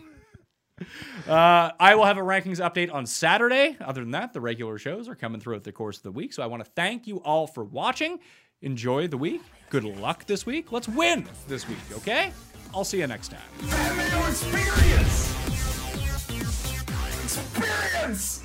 [1.29, 3.77] Uh, I will have a rankings update on Saturday.
[3.81, 6.33] Other than that, the regular shows are coming throughout the course of the week.
[6.33, 8.19] So I want to thank you all for watching.
[8.63, 9.43] Enjoy the week.
[9.71, 10.73] Good luck this week.
[10.73, 12.33] Let's win this week, okay?
[12.75, 13.41] I'll see you next time.
[14.29, 15.35] Experience!
[17.23, 18.43] Experience!